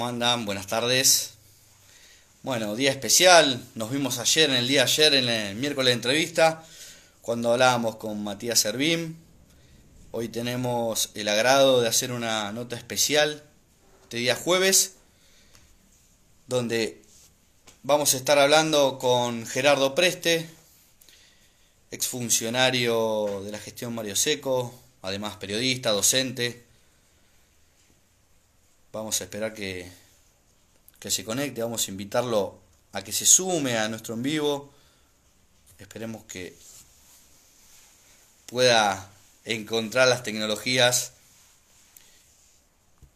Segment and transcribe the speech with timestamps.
[0.00, 0.46] ¿Cómo andan?
[0.46, 1.32] Buenas tardes.
[2.42, 3.62] Bueno, día especial.
[3.74, 6.64] Nos vimos ayer, en el día de ayer, en el miércoles de entrevista,
[7.20, 9.18] cuando hablábamos con Matías Servín.
[10.10, 13.42] Hoy tenemos el agrado de hacer una nota especial
[14.04, 14.94] este día jueves,
[16.46, 17.02] donde
[17.82, 20.48] vamos a estar hablando con Gerardo Preste,
[21.90, 24.72] exfuncionario de la gestión Mario Seco,
[25.02, 26.64] además periodista, docente.
[28.92, 29.99] Vamos a esperar que,
[31.00, 32.60] que se conecte, vamos a invitarlo
[32.92, 34.70] a que se sume a nuestro en vivo.
[35.78, 36.56] Esperemos que
[38.46, 39.10] pueda
[39.46, 41.12] encontrar las tecnologías.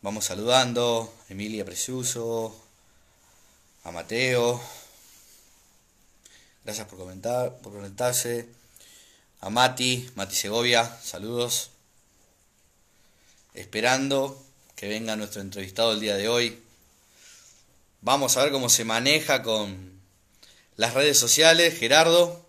[0.00, 2.56] Vamos saludando a Emilia Preciuso,
[3.84, 4.60] a Mateo.
[6.64, 8.48] Gracias por comentar, por conectarse.
[9.42, 11.70] A Mati, Mati Segovia, saludos.
[13.52, 14.42] Esperando
[14.74, 16.63] que venga nuestro entrevistado el día de hoy.
[18.05, 19.98] Vamos a ver cómo se maneja con
[20.77, 21.78] las redes sociales.
[21.78, 22.44] Gerardo.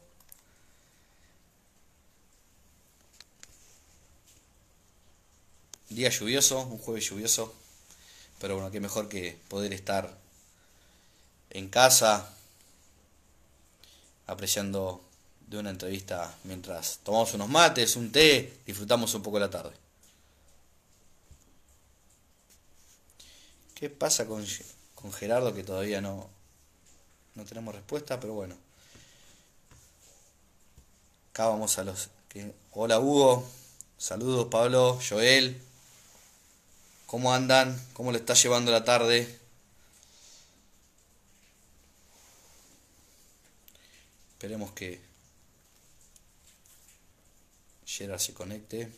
[5.87, 7.55] Día lluvioso, un jueves lluvioso.
[8.41, 10.17] Pero bueno, qué mejor que poder estar
[11.51, 12.35] en casa
[14.27, 15.01] apreciando
[15.47, 19.71] de una entrevista mientras tomamos unos mates, un té, disfrutamos un poco la tarde.
[23.73, 24.45] ¿Qué pasa con,
[25.05, 26.27] con Gerardo que todavía no,
[27.35, 28.19] no tenemos respuesta?
[28.19, 28.57] Pero bueno.
[31.29, 32.09] Acá vamos a los...
[32.27, 33.47] Que, hola Hugo,
[33.99, 35.61] saludos Pablo, Joel.
[37.05, 37.79] ¿Cómo andan?
[37.93, 39.39] ¿Cómo le está llevando la tarde?
[44.31, 44.99] Esperemos que
[47.85, 48.91] Gerard se conecte.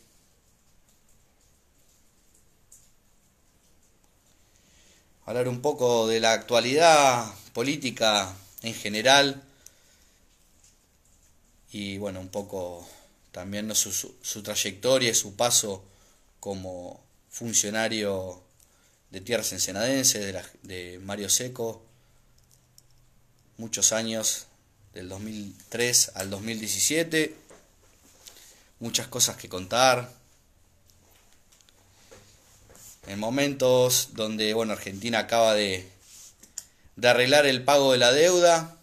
[5.28, 9.42] Hablar un poco de la actualidad política en general
[11.70, 12.88] y bueno, un poco
[13.30, 15.84] también su, su, trayectoria y su paso
[16.40, 18.42] como funcionario
[19.10, 21.82] de tierras ensenadenses, de, de Mario Seco,
[23.58, 24.46] muchos años,
[24.94, 27.36] del 2003 al 2017,
[28.80, 30.10] muchas cosas que contar,
[33.08, 35.88] en momentos donde bueno, Argentina acaba de,
[36.96, 38.76] de arreglar el pago de la deuda,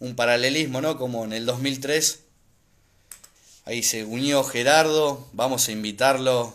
[0.00, 0.96] un paralelismo, ¿no?
[0.96, 2.20] Como en el 2003,
[3.64, 6.54] ahí se unió Gerardo, vamos a invitarlo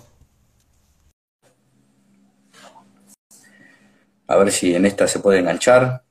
[4.27, 6.01] A ver si en esta se puede enganchar.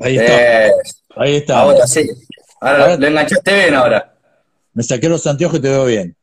[0.00, 0.66] Ahí está.
[0.66, 0.72] Eh,
[1.16, 1.60] Ahí está.
[1.60, 2.08] Ahora sí.
[2.60, 4.14] Ahora, ahora, lo enganchaste bien ahora.
[4.74, 6.16] Me saqué los anteojos y te veo bien.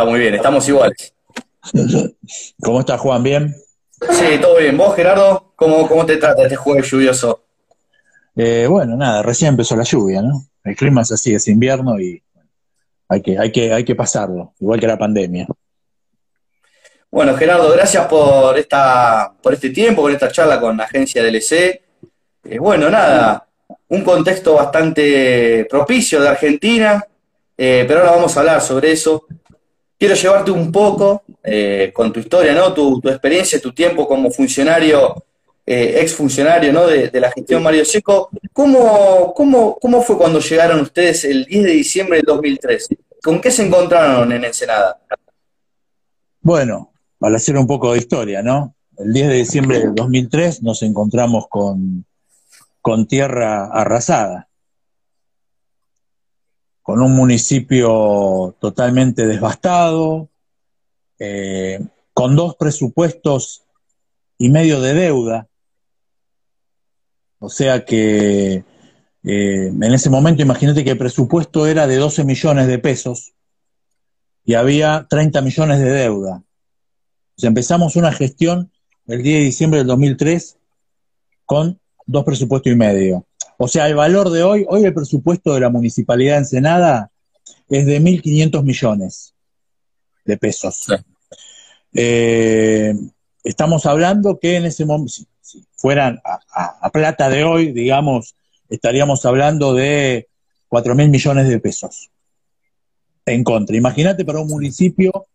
[0.00, 1.14] Está muy bien, estamos iguales.
[2.62, 3.22] ¿Cómo estás, Juan?
[3.22, 3.54] ¿Bien?
[4.12, 4.78] Sí, todo bien.
[4.78, 5.52] ¿Vos, Gerardo?
[5.54, 7.44] ¿Cómo, cómo te trata este jueves lluvioso?
[8.34, 10.46] Eh, bueno, nada, recién empezó la lluvia, ¿no?
[10.64, 12.22] El clima es así, es invierno y
[13.10, 15.46] hay que, hay que, hay que pasarlo, igual que la pandemia.
[17.10, 21.52] Bueno, Gerardo, gracias por esta, por este tiempo, por esta charla con la agencia DLC.
[22.44, 23.46] Eh, bueno, nada,
[23.88, 27.04] un contexto bastante propicio de Argentina,
[27.54, 29.26] eh, pero ahora vamos a hablar sobre eso.
[30.00, 32.72] Quiero llevarte un poco eh, con tu historia, ¿no?
[32.72, 35.22] Tu, tu, experiencia, tu tiempo como funcionario,
[35.66, 36.86] ex funcionario, ¿no?
[36.86, 38.30] De, de, la gestión Mario Seco.
[38.54, 42.88] ¿Cómo, cómo, ¿Cómo fue cuando llegaron ustedes el 10 de diciembre del 2003?
[43.22, 44.98] ¿Con qué se encontraron en Ensenada?
[46.40, 48.74] Bueno, para hacer un poco de historia, ¿no?
[48.96, 52.06] El 10 de diciembre del 2003 nos encontramos con,
[52.80, 54.48] con tierra arrasada,
[56.90, 60.28] con un municipio totalmente devastado,
[61.20, 61.78] eh,
[62.12, 63.62] con dos presupuestos
[64.38, 65.46] y medio de deuda,
[67.38, 68.64] o sea que
[69.22, 73.34] eh, en ese momento imagínate que el presupuesto era de 12 millones de pesos
[74.44, 76.42] y había 30 millones de deuda.
[77.40, 78.72] Empezamos una gestión
[79.06, 80.58] el 10 de diciembre del 2003
[81.44, 83.24] con dos presupuestos y medio.
[83.62, 87.10] O sea, el valor de hoy, hoy el presupuesto de la Municipalidad de Ensenada
[87.68, 89.34] es de 1.500 millones
[90.24, 90.86] de pesos.
[90.86, 90.94] Sí.
[91.92, 92.94] Eh,
[93.44, 97.72] estamos hablando que en ese momento, si, si fueran a, a, a, plata de hoy,
[97.72, 98.34] digamos,
[98.70, 100.28] estaríamos hablando de
[100.70, 102.08] 4.000 millones de pesos
[103.26, 103.76] en contra.
[103.76, 105.26] Imagínate para un municipio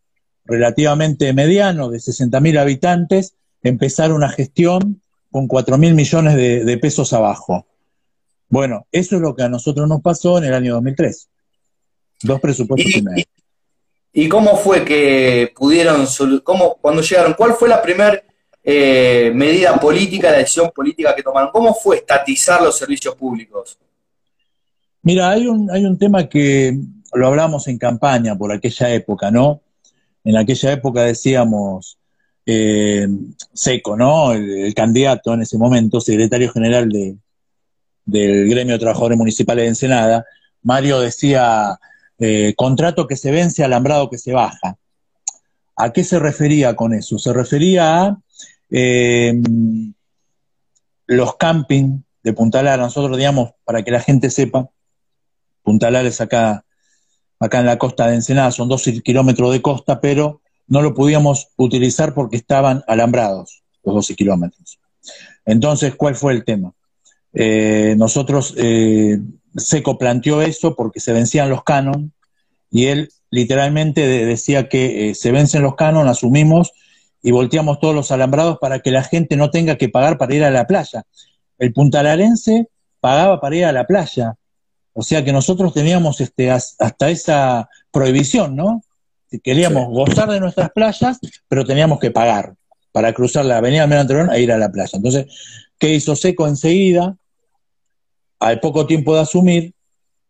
[0.45, 7.67] relativamente mediano, de 60.000 habitantes, empezar una gestión con 4.000 millones de, de, pesos abajo.
[8.49, 11.29] Bueno, eso es lo que a nosotros nos pasó en el año 2003.
[12.23, 13.25] Dos presupuestos y, y medio.
[14.17, 16.07] ¿Y cómo fue que pudieron,
[16.41, 18.23] cómo, cuando llegaron, cuál fue la primera
[18.63, 21.49] eh, medida política, la decisión política que tomaron?
[21.51, 23.77] ¿Cómo fue estatizar los servicios públicos?
[25.01, 26.79] Mira, hay un, hay un tema que
[27.13, 29.61] lo hablamos en campaña por aquella época, ¿no?
[30.23, 31.99] En aquella época decíamos,
[32.45, 33.07] eh,
[33.53, 34.31] Seco, ¿no?
[34.31, 37.17] El, candidato en ese momento, secretario general de,
[38.05, 40.25] del gremio de trabajadores municipales de Ensenada,
[40.61, 41.79] Mario decía,
[42.17, 44.77] eh, contrato que se vence, alambrado que se baja.
[45.75, 47.19] ¿A qué se refería con eso?
[47.19, 48.17] Se refería a
[48.69, 49.33] eh,
[51.07, 52.83] los camping de Punta Lara.
[52.83, 54.69] Nosotros, digamos, para que la gente sepa,
[55.61, 56.65] Punta Lara es acá,
[57.39, 61.49] acá en la costa de Ensenada, son 12 kilómetros de costa, pero no lo podíamos
[61.57, 64.79] utilizar porque estaban alambrados los 12 kilómetros.
[65.45, 66.73] Entonces, ¿cuál fue el tema?
[67.35, 69.19] Eh, nosotros, eh,
[69.57, 72.13] Seco planteó eso porque se vencían los canon
[72.71, 76.71] y él literalmente decía que eh, se vencen los canon, asumimos
[77.21, 80.43] y volteamos todos los alambrados para que la gente no tenga que pagar para ir
[80.45, 81.03] a la playa.
[81.57, 82.69] El puntalarense
[83.01, 84.35] pagaba para ir a la playa,
[84.93, 88.81] o sea que nosotros teníamos este, hasta esa prohibición, ¿no?
[89.43, 92.55] Queríamos gozar de nuestras playas, pero teníamos que pagar
[92.93, 94.91] para cruzar la avenida Almirante e ir a la playa.
[94.93, 95.25] Entonces,
[95.77, 97.17] ¿qué hizo Seco enseguida?
[98.39, 99.73] Al poco tiempo de asumir,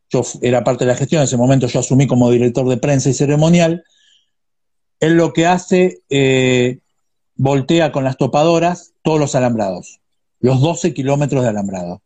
[0.09, 3.09] yo era parte de la gestión, en ese momento yo asumí como director de prensa
[3.09, 3.83] y ceremonial,
[4.99, 6.79] él lo que hace, eh,
[7.35, 9.99] voltea con las topadoras todos los alambrados,
[10.39, 12.01] los 12 kilómetros de alambrado.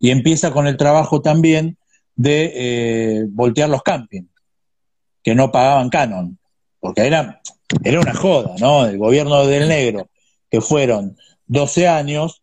[0.00, 1.76] Y empieza con el trabajo también
[2.16, 4.28] de eh, voltear los campings
[5.22, 6.38] que no pagaban canon,
[6.80, 7.40] porque era,
[7.84, 8.86] era una joda, ¿no?
[8.86, 10.08] El gobierno del negro,
[10.50, 11.16] que fueron
[11.46, 12.42] 12 años,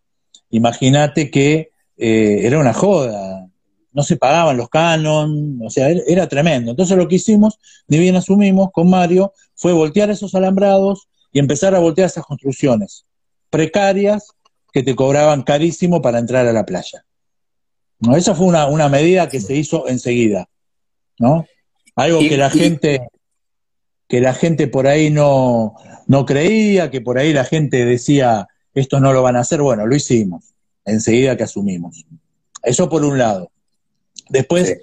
[0.50, 3.47] imagínate que eh, era una joda,
[3.95, 6.71] no se pagaban los canon, o sea, era, tremendo.
[6.71, 7.57] Entonces lo que hicimos,
[7.88, 13.06] ni bien asumimos con Mario, fue voltear esos alambrados y empezar a voltear esas construcciones
[13.50, 14.33] precarias
[14.74, 17.06] que te cobraban carísimo para entrar a la playa.
[18.00, 18.18] ¿No?
[18.18, 20.50] Esa fue una, una medida que se hizo enseguida,
[21.18, 21.45] ¿no?
[21.95, 23.07] Algo que la gente,
[24.09, 25.75] que la gente por ahí no,
[26.07, 29.88] no creía, que por ahí la gente decía, esto no lo van a hacer, bueno,
[29.88, 30.55] lo hicimos,
[30.86, 32.06] enseguida que asumimos.
[32.64, 33.52] Eso por un lado.
[34.30, 34.78] Después,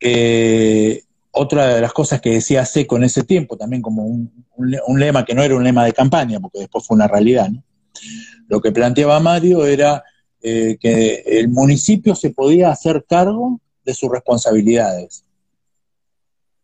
[0.00, 1.02] eh,
[1.32, 5.24] otra de las cosas que decía Seco en ese tiempo, también como un, un, lema
[5.24, 7.62] que no era un lema de campaña, porque después fue una realidad, ¿no?
[8.48, 10.02] Lo que planteaba Mario era
[10.42, 15.24] eh, que el municipio se podía hacer cargo de sus responsabilidades.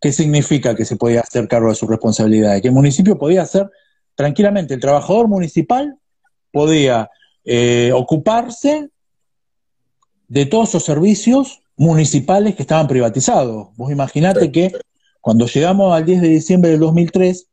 [0.01, 2.61] ¿Qué significa que se podía hacer cargo de sus responsabilidades?
[2.63, 3.71] Que el municipio podía hacer
[4.15, 5.97] tranquilamente, el trabajador municipal
[6.51, 7.09] podía
[7.47, 8.91] eh, ocuparse
[10.29, 13.69] de todos esos servicios municipales que estaban privatizados.
[13.77, 14.73] Vos imaginate que
[15.21, 17.47] cuando llegamos al 10 de diciembre del 2003,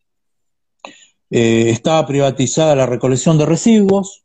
[1.30, 4.24] eh, estaba privatizada la recolección de residuos,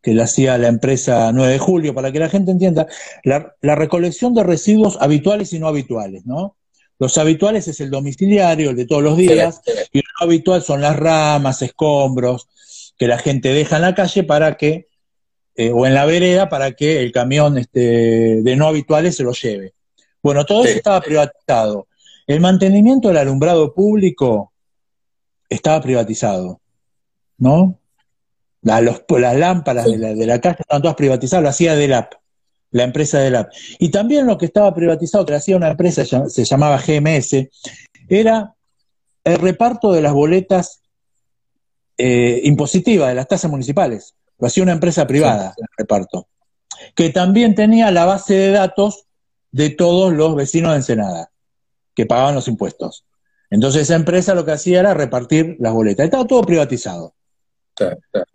[0.00, 2.86] que la hacía la empresa 9 de julio, para que la gente entienda,
[3.24, 6.56] la, la recolección de residuos habituales y no habituales, ¿no?
[7.00, 9.60] Los habituales es el domiciliario, el de todos los días,
[9.92, 12.48] y lo habitual son las ramas, escombros,
[12.98, 14.88] que la gente deja en la calle para que,
[15.54, 19.32] eh, o en la vereda, para que el camión este, de no habituales se lo
[19.32, 19.74] lleve.
[20.22, 21.86] Bueno, todo eso estaba privatizado.
[22.26, 24.52] El mantenimiento del alumbrado público
[25.48, 26.60] estaba privatizado,
[27.38, 27.78] ¿no?
[28.60, 32.12] las lámparas de la, de la calle estaban todas privatizadas, lo hacía DELAP
[32.70, 33.52] la empresa del app.
[33.78, 37.48] Y también lo que estaba privatizado, que hacía una empresa, se llamaba GMS,
[38.08, 38.54] era
[39.24, 40.82] el reparto de las boletas
[41.98, 44.14] eh, impositivas, de las tasas municipales.
[44.38, 46.28] Lo hacía una empresa privada, el reparto,
[46.94, 49.04] que también tenía la base de datos
[49.50, 51.30] de todos los vecinos de Ensenada,
[51.94, 53.04] que pagaban los impuestos.
[53.50, 56.04] Entonces esa empresa lo que hacía era repartir las boletas.
[56.04, 57.14] Estaba todo privatizado.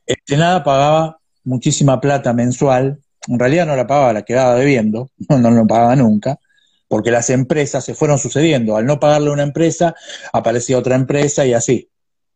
[0.06, 5.52] Ensenada pagaba muchísima plata mensual en realidad no la pagaba, la quedaba debiendo, no, no
[5.52, 6.40] lo pagaba nunca,
[6.88, 8.76] porque las empresas se fueron sucediendo.
[8.76, 9.96] Al no pagarle a una empresa,
[10.32, 11.90] aparecía otra empresa y así.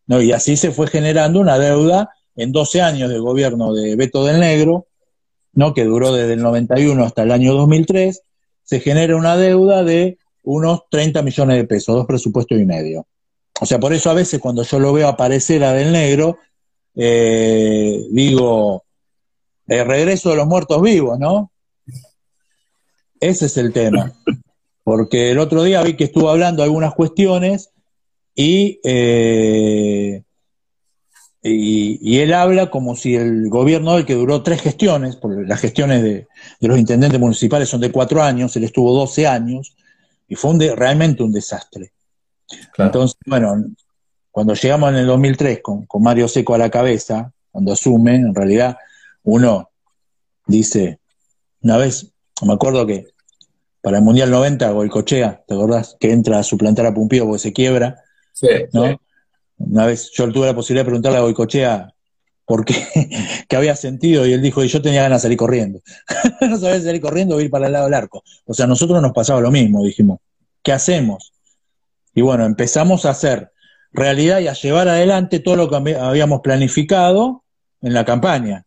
[0.07, 0.21] ¿No?
[0.21, 4.39] Y así se fue generando una deuda en 12 años del gobierno de Beto del
[4.39, 4.87] Negro,
[5.53, 5.73] ¿no?
[5.73, 8.21] que duró desde el 91 hasta el año 2003,
[8.63, 13.05] se genera una deuda de unos 30 millones de pesos, dos presupuestos y medio.
[13.59, 16.37] O sea, por eso a veces cuando yo lo veo aparecer a Del Negro,
[16.95, 18.83] eh, digo,
[19.67, 21.51] el regreso de los muertos vivos, ¿no?
[23.19, 24.13] Ese es el tema.
[24.83, 27.71] Porque el otro día vi que estuvo hablando algunas cuestiones
[28.39, 30.21] y, eh,
[31.41, 36.03] y, él habla como si el gobierno del que duró tres gestiones, porque las gestiones
[36.03, 36.27] de,
[36.59, 39.75] los intendentes municipales son de cuatro años, él estuvo 12 años
[40.27, 41.93] y fue realmente un desastre.
[42.77, 43.55] Entonces, bueno,
[44.29, 48.35] cuando llegamos en el 2003 con, con Mario Seco a la cabeza, cuando asume, en
[48.35, 48.77] realidad
[49.23, 49.71] uno
[50.45, 50.99] dice,
[51.61, 52.13] una vez,
[52.45, 53.07] me acuerdo que
[53.81, 55.97] para el Mundial 90, Goicochea, ¿te acordás?
[55.99, 58.03] Que entra a suplantar a Pumpido porque se quiebra.
[58.39, 59.01] Sí, ¿no?
[59.57, 61.91] Una vez yo tuve la posibilidad de preguntarle a Goicochea
[62.45, 62.75] por qué,
[63.49, 65.81] qué había sentido y él dijo, y yo tenía ganas de salir corriendo.
[66.41, 68.23] no sabía salir corriendo o ir para el lado del arco.
[68.45, 70.19] O sea, a nosotros nos pasaba lo mismo, dijimos,
[70.61, 71.33] ¿qué hacemos?
[72.13, 73.51] Y bueno, empezamos a hacer
[73.91, 77.43] realidad y a llevar adelante todo lo que habíamos planificado
[77.81, 78.65] en la campaña.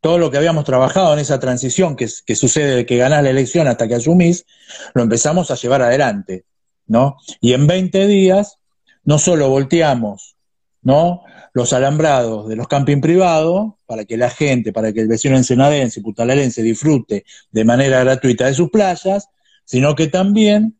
[0.00, 3.30] Todo lo que habíamos trabajado en esa transición que, que sucede de que ganás la
[3.30, 4.46] elección hasta que asumís,
[4.94, 6.44] lo empezamos a llevar adelante,
[6.86, 7.16] ¿no?
[7.40, 8.59] Y en 20 días
[9.04, 10.36] no solo volteamos,
[10.82, 11.22] ¿no?
[11.52, 16.00] Los alambrados de los camping privados para que la gente, para que el vecino ensenadense
[16.00, 19.28] putalarense disfrute de manera gratuita de sus playas,
[19.64, 20.78] sino que también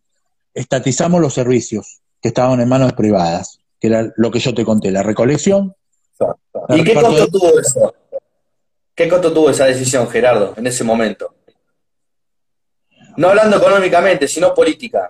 [0.55, 4.91] estatizamos los servicios que estaban en manos privadas, que era lo que yo te conté,
[4.91, 5.75] la recolección.
[6.69, 7.95] ¿Y qué costo tuvo eso?
[8.95, 11.35] ¿Qué costo tuvo esa decisión, Gerardo, en ese momento?
[13.17, 15.09] No hablando económicamente, sino política.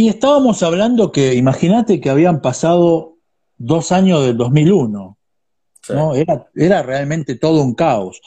[0.00, 3.18] Y estábamos hablando que, imagínate que habían pasado
[3.58, 5.18] dos años del 2001,
[5.90, 6.14] ¿no?
[6.14, 8.22] Era, era realmente todo un caos.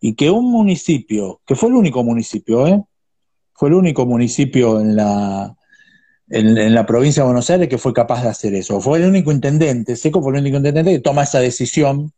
[0.00, 2.82] Y que un municipio, que fue el único municipio, ¿eh?
[3.52, 5.54] Fue el único municipio en la,
[6.30, 8.80] en, la provincia de Buenos Aires que fue capaz de hacer eso.
[8.80, 12.10] Fue el único intendente, Seco fue el único intendente que toma esa decisión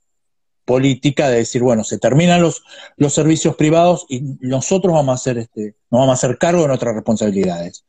[0.65, 2.63] política de decir, bueno, se terminan los,
[2.97, 6.69] los servicios privados y nosotros vamos a hacer este, nos vamos a hacer cargo de
[6.69, 7.85] nuestras responsabilidades.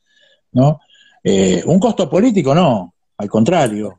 [0.51, 0.79] ¿no?
[1.23, 3.97] Eh, un costo político no, al contrario.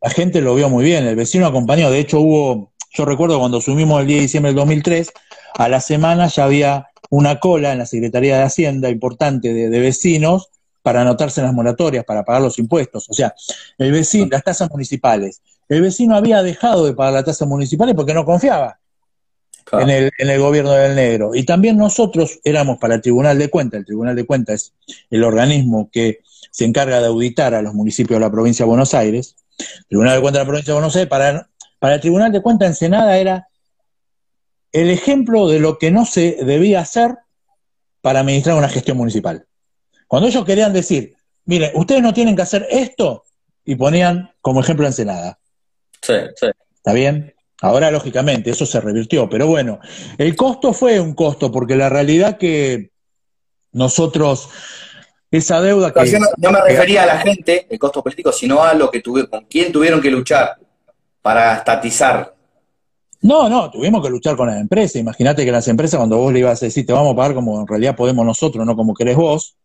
[0.00, 3.60] La gente lo vio muy bien, el vecino acompañó, de hecho hubo, yo recuerdo cuando
[3.60, 5.10] subimos el 10 de diciembre del 2003,
[5.54, 10.50] a la semana ya había una cola en la Secretaría de Hacienda importante de, vecinos
[10.82, 13.08] para anotarse en las moratorias, para pagar los impuestos.
[13.08, 13.34] O sea,
[13.78, 15.40] el vecino, las tasas municipales.
[15.68, 18.78] El vecino había dejado de pagar las tasas municipales porque no confiaba
[19.72, 21.34] en, el, en el gobierno del negro.
[21.34, 23.80] Y también nosotros éramos para el Tribunal de Cuentas.
[23.80, 24.72] El Tribunal de Cuentas es
[25.10, 26.20] el organismo que
[26.50, 29.36] se encarga de auditar a los municipios de la provincia de Buenos Aires.
[29.58, 32.42] El Tribunal de Cuentas de la provincia de Buenos Aires, para, para el Tribunal de
[32.42, 33.48] Cuentas Ensenada era
[34.72, 37.16] el ejemplo de lo que no se debía hacer
[38.00, 39.46] para administrar una gestión municipal.
[40.06, 43.24] Cuando ellos querían decir, miren, ustedes no tienen que hacer esto,
[43.66, 45.38] y ponían como ejemplo Ensenada.
[46.00, 46.46] Sí, sí.
[46.76, 47.34] ¿Está bien?
[47.62, 49.80] Ahora, lógicamente, eso se revirtió, pero bueno,
[50.18, 52.90] el costo fue un costo, porque la realidad que
[53.72, 54.50] nosotros,
[55.30, 56.00] esa deuda que...
[56.00, 59.00] No, yo no, me refería a la gente, el costo político, sino a lo que
[59.00, 60.56] tuve, con quién tuvieron que luchar
[61.22, 62.34] para estatizar.
[63.22, 64.96] No, no, tuvimos que luchar con las empresas.
[64.96, 67.60] Imagínate que las empresas, cuando vos le ibas a decir, te vamos a pagar como
[67.60, 69.56] en realidad podemos nosotros, no como querés vos,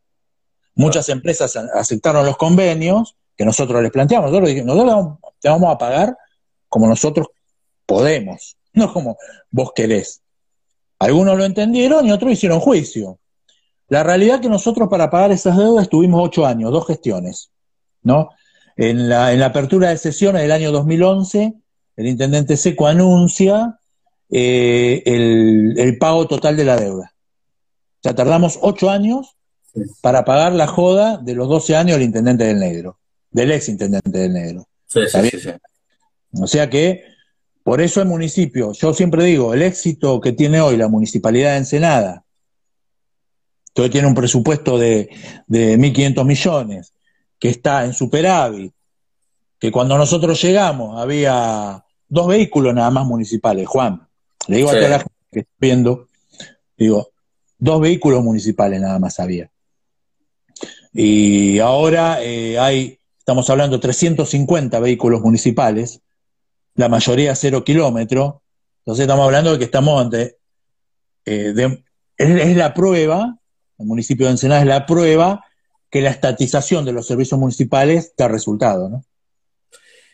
[0.75, 4.31] muchas empresas aceptaron los convenios que nosotros les planteamos.
[4.31, 6.17] Nosotros dijimos, nosotros te vamos a pagar
[6.69, 7.27] como nosotros
[7.91, 9.17] podemos, no como
[9.49, 10.21] vos querés.
[10.97, 13.19] Algunos lo entendieron y otros hicieron juicio.
[13.89, 17.51] La realidad es que nosotros para pagar esas deudas tuvimos ocho años, dos gestiones,
[18.01, 18.29] ¿no?
[18.77, 21.53] En la, en la apertura de sesiones del año 2011,
[21.97, 23.77] el intendente Seco anuncia
[24.29, 27.11] eh, el, el, pago total de la deuda.
[27.13, 29.35] O sea, tardamos ocho años
[29.99, 32.99] para pagar la joda de los 12 años del intendente del negro,
[33.31, 34.65] del ex intendente del negro.
[34.87, 35.49] Sí, sí, sí,
[36.33, 37.11] o sea que
[37.63, 41.57] por eso el municipio, yo siempre digo, el éxito que tiene hoy la municipalidad de
[41.57, 42.23] Ensenada,
[43.73, 45.09] que hoy tiene un presupuesto de,
[45.47, 46.93] de 1.500 millones,
[47.39, 48.73] que está en superávit,
[49.59, 54.07] que cuando nosotros llegamos había dos vehículos nada más municipales, Juan,
[54.47, 56.07] le digo a toda la gente que está viendo,
[56.77, 57.11] digo,
[57.57, 59.49] dos vehículos municipales nada más había.
[60.93, 66.01] Y ahora eh, hay, estamos hablando de 350 vehículos municipales,
[66.75, 68.35] la mayoría cero kilómetros.
[68.79, 70.37] Entonces estamos hablando de que estamos ante,
[71.25, 71.53] eh,
[72.17, 73.37] es, la prueba,
[73.77, 75.45] el municipio de Ensenada es la prueba
[75.89, 79.03] que la estatización de los servicios municipales da resultado, ¿no?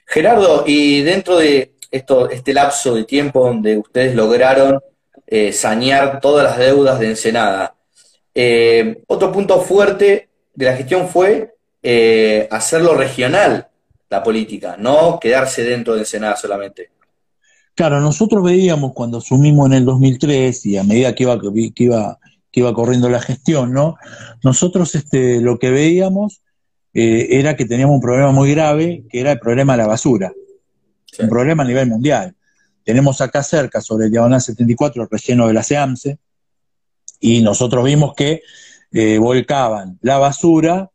[0.05, 4.79] Gerardo, y dentro de esto, este lapso de tiempo donde ustedes lograron
[5.27, 7.75] eh, sanear todas las deudas de Ensenada,
[8.33, 11.53] eh, otro punto fuerte de la gestión fue
[12.49, 13.69] hacerlo regional
[14.09, 16.91] la política, no quedarse dentro del Senado solamente.
[17.75, 22.19] Claro, nosotros veíamos cuando asumimos en el 2003 y a medida que iba, que iba,
[22.51, 23.97] que iba corriendo la gestión, ¿no?
[24.43, 26.41] Nosotros este, lo que veíamos
[26.93, 30.33] eh, era que teníamos un problema muy grave, que era el problema de la basura.
[31.19, 32.35] Un problema a nivel mundial.
[32.83, 36.17] Tenemos acá cerca, sobre el diagonal 74, el relleno de la SEAMSE,
[37.19, 38.41] y nosotros vimos que
[38.91, 40.89] eh, volcaban la basura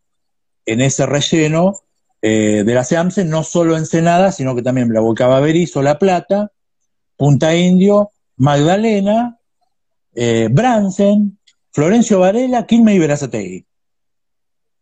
[0.66, 1.81] en ese relleno
[2.24, 6.52] eh, de la SEAMSE, no solo Ensenada, sino que también la volcaba Berizo, La Plata,
[7.16, 9.38] Punta Indio, Magdalena,
[10.14, 11.38] eh, Bransen,
[11.72, 13.66] Florencio Varela, Quilmes y Verazategui.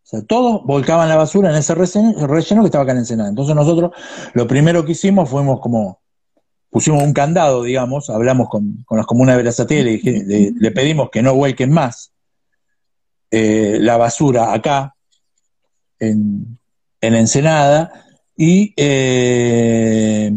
[0.03, 3.29] O sea, todos volcaban la basura en ese relleno, que estaba acá en Ensenada.
[3.29, 3.91] Entonces nosotros
[4.33, 5.99] lo primero que hicimos fuimos como,
[6.69, 11.33] pusimos un candado, digamos, hablamos con, las comunas de Verazategui, le, le, pedimos que no
[11.33, 12.13] vuelquen más
[13.31, 14.95] eh, la basura acá,
[15.97, 16.59] en,
[17.01, 17.91] Ensenada,
[18.35, 20.31] y eh,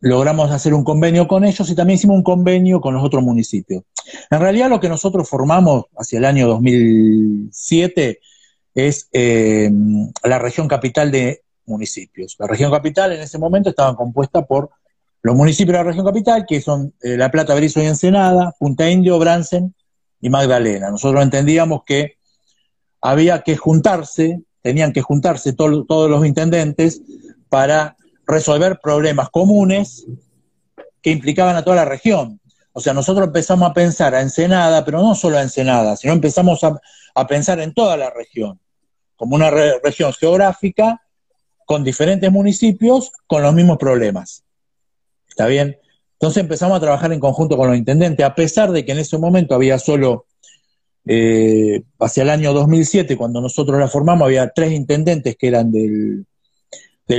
[0.00, 3.82] logramos hacer un convenio con ellos y también hicimos un convenio con los otros municipios.
[4.30, 8.18] En realidad lo que nosotros formamos hacia el año 2007
[8.74, 9.70] es eh,
[10.24, 12.36] la región capital de municipios.
[12.38, 14.70] La región capital en ese momento estaba compuesta por
[15.22, 19.18] los municipios de la región capital, que son La Plata, Berizo y Ensenada, Punta Indio,
[19.18, 19.74] Bransen
[20.20, 20.90] y Magdalena.
[20.90, 22.16] Nosotros entendíamos que
[23.02, 27.02] había que juntarse, tenían que juntarse todos los intendentes
[27.48, 30.06] para resolver problemas comunes
[31.02, 32.40] que implicaban a toda la región.
[32.72, 36.62] O sea, nosotros empezamos a pensar a Ensenada, pero no solo a Ensenada, sino empezamos
[36.64, 36.80] a,
[37.26, 38.58] pensar en toda la región,
[39.16, 41.02] como una región geográfica
[41.66, 44.44] con diferentes municipios con los mismos problemas.
[45.28, 45.78] ¿Está bien?
[46.12, 49.18] Entonces empezamos a trabajar en conjunto con los intendentes, a pesar de que en ese
[49.18, 50.26] momento había solo
[51.06, 56.26] eh, hacia el año 2007, cuando nosotros la formamos, había tres intendentes que eran del,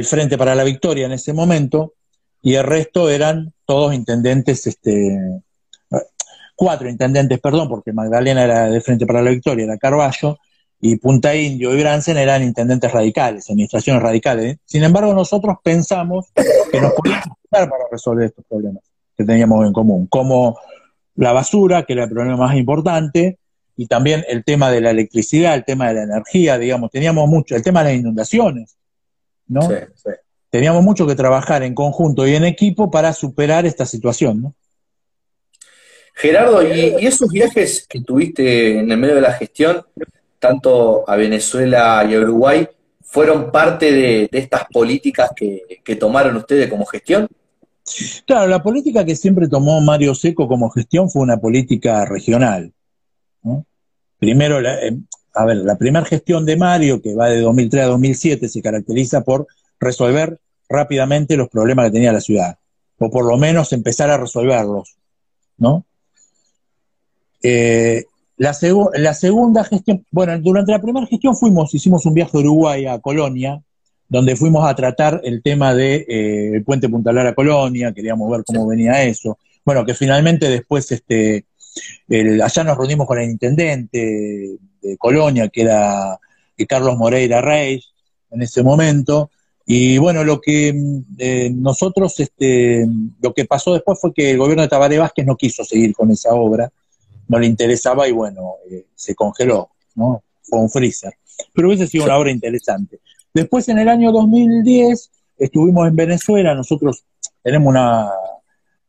[0.05, 1.95] Frente para la Victoria en ese momento,
[2.41, 5.19] y el resto eran todos intendentes, este,
[6.55, 10.37] cuatro intendentes, perdón, porque Magdalena era del Frente para la Victoria, era Carballo,
[10.79, 14.57] y Punta Indio y Bransen eran intendentes radicales, administraciones radicales.
[14.65, 16.31] Sin embargo, nosotros pensamos
[16.71, 18.83] que nos podíamos ayudar para resolver estos problemas
[19.15, 20.57] que teníamos en común, como
[21.15, 23.37] la basura, que era el problema más importante,
[23.75, 27.55] y también el tema de la electricidad, el tema de la energía, digamos, teníamos mucho,
[27.55, 28.77] el tema de las inundaciones,
[29.47, 29.61] ¿no?
[29.63, 30.11] Sí, sí.
[30.49, 34.55] Teníamos mucho que trabajar en conjunto y en equipo para superar esta situación, ¿no?
[36.13, 39.81] Gerardo, ¿y, esos viajes que tuviste en el medio de la gestión,
[40.39, 42.67] tanto a Venezuela y a Uruguay,
[43.01, 47.27] fueron parte de, estas políticas que, que tomaron ustedes como gestión?
[48.25, 52.73] Claro, la política que siempre tomó Mario Seco como gestión fue una política regional.
[53.43, 53.65] ¿No?
[54.19, 54.97] Primero, eh,
[55.33, 59.21] a ver, la primera gestión de Mario, que va de 2003 a 2007, se caracteriza
[59.21, 59.47] por
[59.79, 62.57] resolver rápidamente los problemas que tenía la ciudad,
[62.97, 64.95] o por lo menos empezar a resolverlos,
[65.57, 65.85] ¿no?
[67.43, 68.05] Eh,
[68.37, 68.55] la,
[68.93, 72.99] la, segunda gestión, bueno, durante la primera gestión fuimos, hicimos un viaje de Uruguay a
[72.99, 73.61] Colonia,
[74.11, 78.43] donde fuimos a tratar el tema del de, eh, puente Punta Lara Colonia, queríamos ver
[78.45, 79.37] cómo venía eso.
[79.63, 81.45] Bueno, que finalmente después este,
[82.43, 86.19] allá nos reunimos con el intendente de Colonia, que era
[86.67, 87.93] Carlos Moreira Reis,
[88.29, 89.29] en ese momento.
[89.65, 90.73] Y bueno, lo que
[91.17, 92.85] eh, nosotros, este,
[93.21, 96.11] lo que pasó después fue que el gobierno de Tabaré Vázquez no quiso seguir con
[96.11, 96.71] esa obra,
[97.27, 100.23] no le interesaba y bueno, eh, se congeló, ¿no?
[100.41, 101.13] Fue un freezer.
[101.53, 102.99] Pero hubiese sido una obra interesante.
[103.33, 107.05] Después, en el año 2010, estuvimos en Venezuela, nosotros
[107.41, 108.09] tenemos una,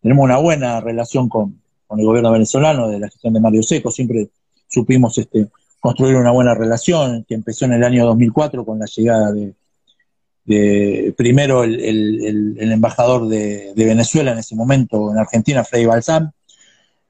[0.00, 1.61] tenemos una buena relación con,
[1.92, 4.30] con el gobierno venezolano, de la gestión de Mario Seco, siempre
[4.66, 9.30] supimos este, construir una buena relación, que empezó en el año 2004 con la llegada
[9.30, 16.32] de, primero el, embajador de, Venezuela en ese momento en Argentina, Freddy Balsam,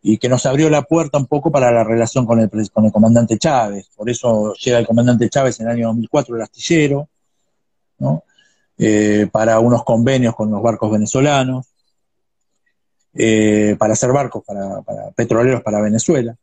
[0.03, 2.91] y que nos abrió la puerta un poco para la relación con el, con el
[2.91, 3.89] comandante Chávez.
[3.95, 7.09] Por eso llega el comandante Chávez en el año 2004, el astillero,
[8.79, 11.72] eh, para unos convenios con los barcos venezolanos.
[13.15, 16.35] Eh, para hacer barcos para, petroleros para Venezuela.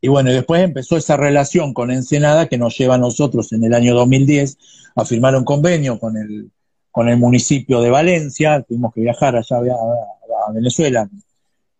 [0.00, 3.74] Y bueno, después empezó esa relación con Ensenada que nos lleva a nosotros en el
[3.74, 4.56] año 2010
[4.96, 6.50] a firmar un convenio con el,
[6.90, 11.08] con el municipio de Valencia, tuvimos que viajar allá a, Venezuela,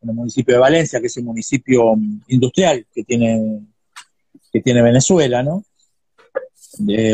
[0.03, 1.95] en el municipio de Valencia, que es el municipio
[2.29, 3.62] industrial que tiene,
[4.53, 5.64] que tiene Venezuela, ¿no?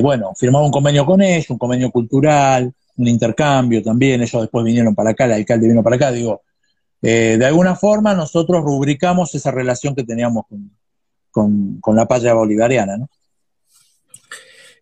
[0.03, 4.95] bueno, firmamos un convenio con ellos, un convenio cultural, un intercambio también, ellos después vinieron
[4.95, 6.43] para acá, el alcalde vino para acá, digo,
[7.03, 10.45] eh, de alguna forma nosotros rubricamos esa relación que teníamos
[11.31, 12.97] con, la patria bolivariana.
[12.97, 13.09] ¿no?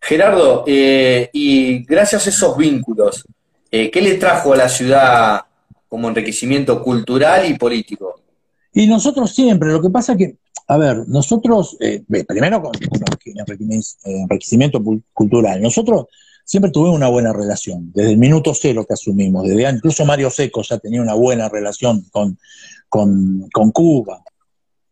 [0.01, 3.25] Gerardo, eh, y gracias a esos vínculos,
[3.69, 5.41] eh, ¿qué le trajo a la ciudad
[5.87, 8.21] como enriquecimiento cultural y político?
[8.73, 12.71] Y nosotros siempre, lo que pasa que, a ver, nosotros, primero con,
[14.05, 14.81] enriquecimiento
[15.13, 16.05] cultural, nosotros
[16.45, 20.61] siempre tuvimos una buena relación, desde el minuto cero que asumimos, desde incluso Mario Seco
[20.61, 22.37] ya tenía una buena relación con,
[22.87, 24.23] con, Cuba.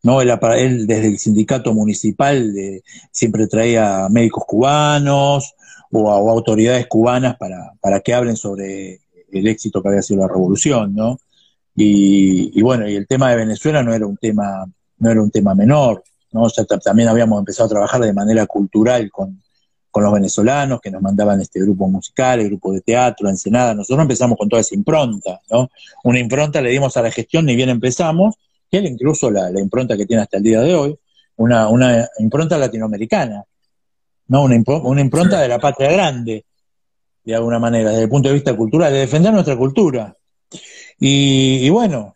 [0.02, 0.20] ¿no?
[0.20, 5.54] Él, él desde el sindicato municipal de, siempre traía médicos cubanos
[5.92, 9.00] o, autoridades cubanas para, para que hablen sobre
[9.32, 11.20] el éxito que había sido la revolución, ¿no?
[11.76, 14.66] Y, bueno, y el tema de Venezuela no era un tema,
[15.00, 16.48] no era un tema menor, ¿no?
[16.50, 19.42] Sea, también habíamos empezado a trabajar de manera cultural con,
[19.94, 23.76] con los venezolanos que nos mandaban este grupo musical, el grupo de teatro, Ensenada.
[23.76, 25.70] Nosotros empezamos con toda esa impronta, ¿no?
[26.04, 28.34] Una impronta le dimos a la gestión, ni bien empezamos,
[28.72, 30.98] que era incluso la, impronta que tiene hasta el día de hoy,
[31.36, 33.44] una, una impronta latinoamericana,
[34.30, 34.44] ¿no?
[34.46, 36.44] Una, una impronta de la patria grande,
[37.24, 40.18] de alguna manera, desde el punto de vista cultural, de defender nuestra cultura.
[41.00, 42.16] Y, bueno,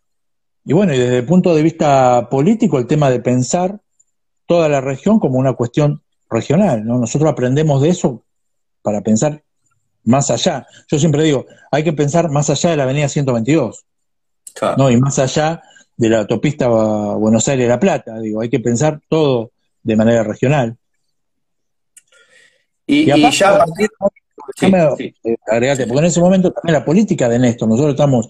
[0.65, 3.79] y bueno, y desde el punto de vista político, el tema de pensar
[4.47, 6.97] toda la región como una cuestión regional, ¿no?
[6.97, 8.23] Nosotros aprendemos de eso
[8.81, 9.43] para pensar
[10.03, 10.65] más allá.
[10.89, 13.85] Yo siempre digo, hay que pensar más allá de la avenida 122,
[14.77, 14.89] ¿no?
[14.89, 15.61] Y más allá
[15.95, 19.51] de la autopista Buenos Aires-La Plata, digo, hay que pensar todo
[19.83, 20.77] de manera regional.
[22.85, 23.89] Y, ya a partir,
[24.61, 28.29] eh, porque en ese momento también la política de Néstor, nosotros estamos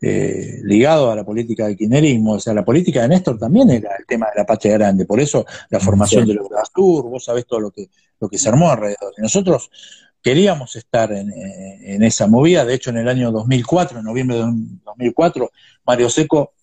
[0.00, 3.96] eh, ligados a la política del kirchnerismo, o sea, la política de Néstor también era
[3.98, 7.46] el tema de la patria grande, por eso la formación de los Sur, vos sabés
[7.46, 7.88] todo lo que,
[8.20, 9.12] lo que se armó alrededor.
[9.16, 9.70] Y nosotros
[10.22, 14.42] queríamos estar en, en, esa movida, de hecho en el año 2004, en noviembre de
[14.84, 15.50] 2004,
[15.86, 16.54] Mario Seco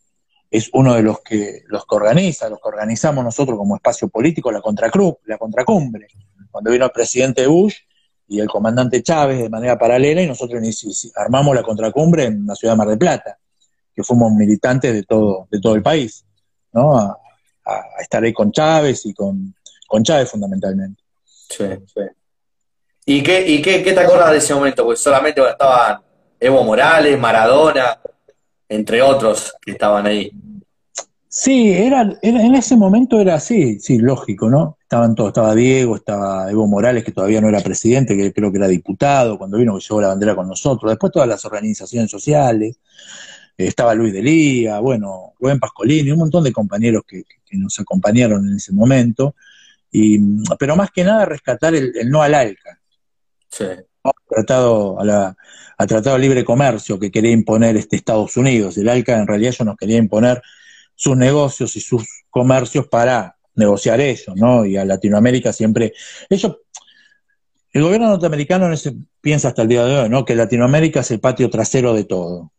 [0.49, 4.51] es uno de los que los que organiza, los que organizamos nosotros como espacio político,
[4.51, 6.07] la contracruz, la contracumbre.
[6.51, 7.75] Cuando vino el presidente Bush,
[8.31, 10.61] y el comandante Chávez de manera paralela y nosotros
[11.17, 13.37] armamos la contracumbre en la ciudad de Mar del Plata,
[13.93, 16.25] que fuimos militantes de todo, de todo el país,
[16.71, 16.97] ¿no?
[16.97, 17.17] A,
[17.99, 19.53] estar ahí con Chávez y con,
[19.85, 21.03] con Chávez fundamentalmente.
[21.25, 22.01] Sí, sí.
[23.05, 24.85] ¿Y qué, y qué, te acuerdas de ese momento?
[24.85, 26.01] Pues solamente estaban
[26.39, 27.99] Evo Morales, Maradona,
[28.69, 30.31] entre otros que estaban ahí.
[31.33, 34.77] Sí, era, en ese momento era así, sí, lógico, ¿no?
[34.81, 38.57] Estaban todos, estaba Diego, estaba Evo Morales, que todavía no era presidente, que creo que
[38.57, 42.75] era diputado, cuando vino que llevó la bandera con nosotros, después todas las organizaciones sociales,
[43.57, 48.57] eh, estaba Luis Delía, bueno, Rubén Pascolini, un montón de compañeros que, nos acompañaron en
[48.57, 49.35] ese momento,
[49.89, 50.19] y,
[50.59, 52.77] pero más que nada rescatar el, no al ALCA.
[53.49, 53.65] Sí.
[54.27, 55.37] Tratado a la,
[55.77, 58.77] Tratado de Libre Comercio que quería imponer este Estados Unidos.
[58.77, 60.41] El ALCA en realidad yo nos quería imponer
[60.95, 64.65] sus negocios y sus comercios para negociar ellos, ¿no?
[64.65, 65.93] Y a Latinoamérica siempre,
[66.29, 66.57] ellos,
[67.71, 68.69] el gobierno norteamericano
[69.21, 70.25] piensa hasta el día de hoy, ¿no?
[70.25, 72.51] Que Latinoamérica es el patio trasero de todo.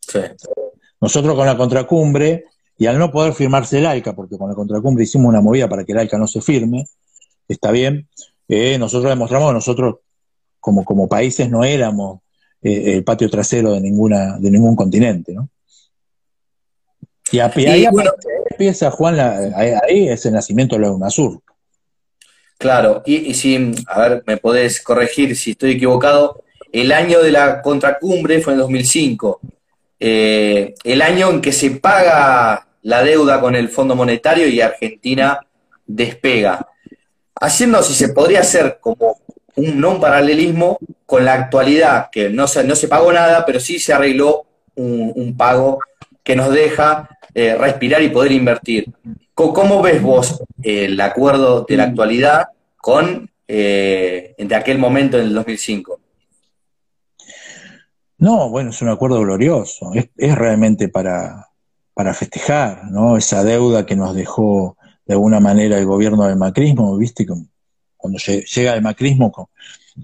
[0.00, 0.20] Sí.
[1.00, 2.44] Nosotros con la contracumbre,
[2.78, 5.84] y al no poder firmarse el ALCA, porque con la contracumbre hicimos una movida para
[5.84, 6.86] que el ALCA no se firme,
[7.48, 8.08] está bien,
[8.48, 9.96] eh, nosotros demostramos que nosotros
[10.60, 12.20] como, como países no éramos
[12.62, 15.48] eh, el patio trasero de ninguna, de ningún continente, ¿no?
[17.32, 17.86] Y, ahí
[18.50, 19.18] empieza, Juan,
[19.56, 21.40] ahí, es el nacimiento de la UNASUR.
[22.58, 27.62] Claro, y, si, a ver, me podés corregir si estoy equivocado, el año de la
[27.62, 29.40] contracumbre fue en 2005,
[29.98, 35.40] eh, el año en que se paga la deuda con el Fondo Monetario y Argentina
[35.86, 36.68] despega,
[37.40, 39.16] haciendo si se podría hacer como
[39.56, 43.78] un no paralelismo con la actualidad, que no se, no se pagó nada, pero sí
[43.78, 45.80] se arregló un, un pago
[46.22, 48.92] que nos deja eh, respirar y poder invertir.
[49.34, 55.34] ¿Cómo, ves vos el acuerdo de la actualidad con eh, de aquel momento en el
[55.34, 55.98] 2005?
[58.18, 61.48] No, bueno, es un acuerdo glorioso, es, realmente para,
[61.94, 63.16] para festejar, ¿no?
[63.16, 67.26] Esa deuda que nos dejó de alguna manera el gobierno del macrismo, viste,
[67.96, 69.48] cuando llega el macrismo,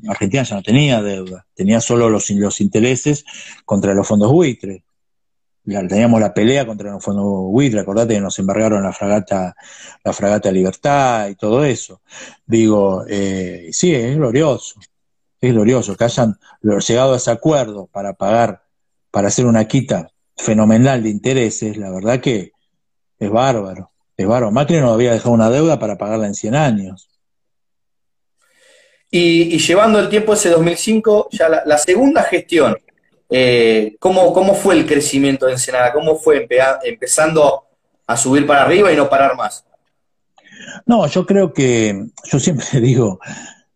[0.09, 3.25] Argentina ya no tenía deuda, tenía solo los, los intereses
[3.64, 4.83] contra los fondos buitres
[5.69, 9.55] teníamos la pelea contra el fondo buitre, acordate que nos embargaron la fragata,
[10.03, 12.01] la fragata Libertad y todo eso.
[12.47, 14.81] Digo, eh, sí, es glorioso,
[15.41, 18.63] es glorioso que hayan llegado a ese acuerdo para pagar,
[19.11, 22.53] para hacer una quita fenomenal de intereses, la verdad que
[23.19, 24.53] es bárbaro, es bárbaro.
[24.53, 27.11] Macri no había dejado una deuda para pagarla en 100 años.
[29.11, 32.77] Y, llevando el tiempo ese 2005, ya la segunda gestión,
[33.31, 35.93] eh, ¿cómo, ¿Cómo fue el crecimiento de Ensenada?
[35.93, 36.49] ¿Cómo fue
[36.85, 37.64] empezando
[38.07, 39.64] a subir para arriba y no parar más?
[40.87, 43.21] No, yo creo que, yo siempre digo,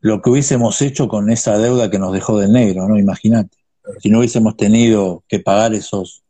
[0.01, 2.99] lo que hubiésemos hecho con esa deuda que nos dejó del negro, ¿no?
[2.99, 3.57] Imagínate.
[4.01, 6.23] Si no hubiésemos tenido que pagar esos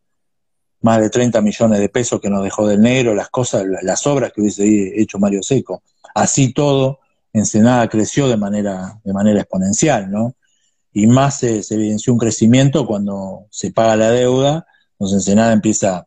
[0.81, 4.33] más de 30 millones de pesos que nos dejó del negro, las cosas, las obras
[4.33, 5.83] que hubiese hecho Mario Seco.
[6.15, 6.99] Así todo,
[7.33, 10.35] Ensenada creció de manera, de manera exponencial, ¿no?
[10.93, 16.07] Y más se, evidenció un crecimiento cuando se paga la deuda, entonces Ensenada empieza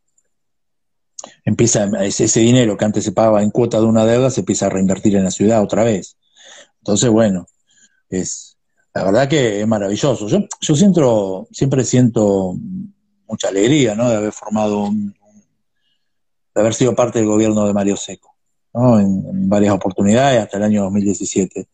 [1.44, 4.70] empieza ese, dinero que antes se pagaba en cuota de una deuda se empieza a
[4.70, 6.18] reinvertir en la ciudad otra vez.
[6.80, 7.48] Entonces, bueno,
[8.10, 8.58] es
[8.94, 10.28] la verdad que es maravilloso.
[10.28, 12.56] Yo, yo siento, siempre siento
[13.28, 14.10] mucha alegría, ¿no?
[14.10, 14.90] De haber formado
[16.54, 18.36] de haber sido parte del gobierno de Mario Seco,
[18.74, 19.00] ¿no?
[19.00, 21.68] En, varias oportunidades hasta el año 2017,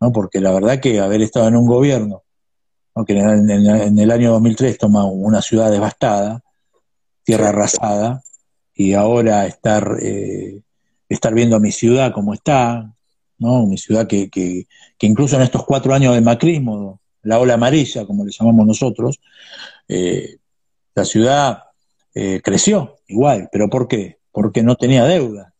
[0.00, 0.12] ¿no?
[0.12, 2.22] Porque la verdad que haber estado en un gobierno,
[3.04, 6.42] que en, en el año 2003 toma una ciudad devastada,
[7.24, 8.22] tierra arrasada,
[8.74, 10.60] y ahora estar, eh,
[11.08, 12.94] estar viendo a mi ciudad como está,
[13.38, 13.66] ¿no?
[13.66, 14.66] Mi ciudad que, que,
[15.00, 19.20] incluso en estos cuatro años de macrismo, la ola amarilla, como le llamamos nosotros,
[19.88, 20.36] eh,
[20.94, 21.64] la ciudad
[22.14, 24.18] eh, creció igual, pero ¿por qué?
[24.30, 25.54] Porque no tenía deuda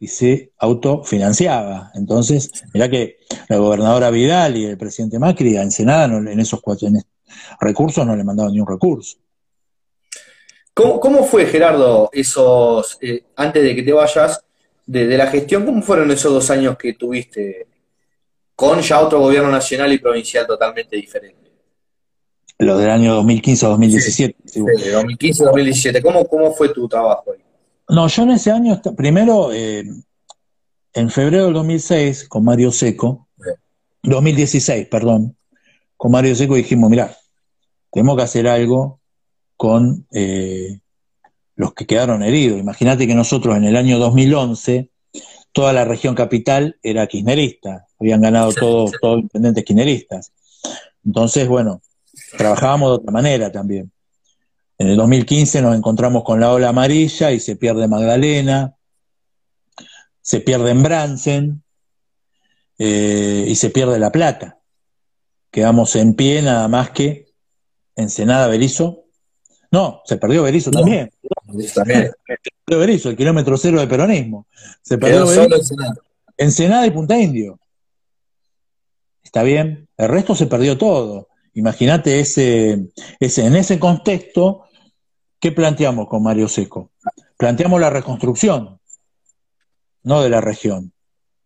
[0.00, 1.90] y se autofinanciaba.
[1.94, 6.88] Entonces, mira que la gobernadora Vidal y el presidente Macri a Ensenada en esos cuatro
[7.60, 9.18] recursos no le mandaban ni un recurso.
[10.72, 14.44] ¿Cómo, fue, Gerardo, esos, eh, antes de que te vayas,
[14.86, 17.66] de, la gestión, cómo fueron esos dos años que tuviste
[18.54, 21.50] con ya otro gobierno nacional y provincial totalmente diferente?
[22.60, 24.36] Lo del año 2015 a 2017.
[24.44, 26.00] Sí, 2015 2017.
[26.00, 27.47] ¿Cómo, ¿Cómo fue tu trabajo ahí?
[27.88, 29.84] No, yo en ese año, primero, eh,
[30.92, 33.28] en febrero del 2006, con Mario Seco,
[34.02, 35.36] 2016, perdón,
[35.96, 37.16] con Mario Seco dijimos, mira,
[37.90, 39.00] tenemos que hacer algo
[39.56, 40.80] con eh,
[41.56, 42.60] los que quedaron heridos.
[42.60, 44.90] Imagínate que nosotros en el año 2011,
[45.52, 50.32] toda la región capital era kirchnerista, habían ganado todos todos intendentes kirchneristas.
[51.04, 51.80] Entonces, bueno,
[52.36, 53.90] trabajábamos de otra manera también.
[54.78, 58.76] En el 2015 nos encontramos con la ola amarilla y se pierde Magdalena,
[60.20, 61.62] se pierde en Bransen
[62.78, 64.58] eh, y se pierde La Plata.
[65.50, 67.28] Quedamos en pie nada más que
[67.96, 69.08] Ensenada Berizo
[69.70, 71.10] no, se perdió Berizo también.
[71.74, 72.10] también.
[72.26, 74.46] Se perdió Berizo, el kilómetro cero de peronismo.
[74.82, 75.54] Se perdió Berizo.
[75.54, 75.94] Ensenada.
[76.36, 77.58] Ensenada y Punta Indio.
[79.22, 79.88] Está bien.
[79.96, 81.28] El resto se perdió todo.
[81.54, 82.86] Imagínate ese,
[83.20, 84.64] ese, en ese contexto,
[85.40, 86.90] ¿qué planteamos con Mario Seco?
[87.36, 88.80] Planteamos la reconstrucción,
[90.02, 90.92] no de la región,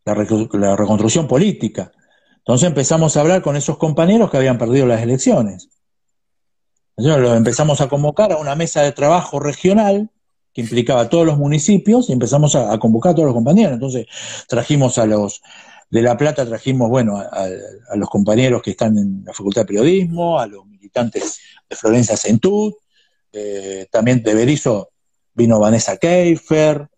[0.04, 1.92] la, reconstrucción política.
[2.38, 5.68] Entonces empezamos a hablar con esos compañeros que habían perdido las elecciones.
[6.96, 10.10] Entonces lo empezamos a convocar a una mesa de trabajo regional
[10.52, 13.74] que implicaba a todos los municipios y empezamos a, convocar a todos los compañeros.
[13.74, 14.06] Entonces
[14.48, 15.40] trajimos a los
[15.88, 17.46] de La Plata, trajimos, bueno, a,
[17.96, 22.72] los compañeros que están en la Facultad de Periodismo, a los militantes de Florencia Centud,
[23.32, 24.90] eh, también de Berizo
[25.34, 26.88] vino Vanessa Keifer,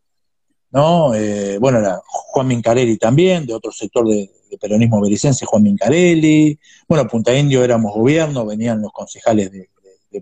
[0.70, 1.14] ¿no?
[1.14, 6.58] Eh, bueno, Juan Mincarelli también, de otro sector de, peronismo bericense, Juan Mincarelli.
[6.88, 9.68] Bueno, Punta Indio éramos gobierno, venían los concejales de,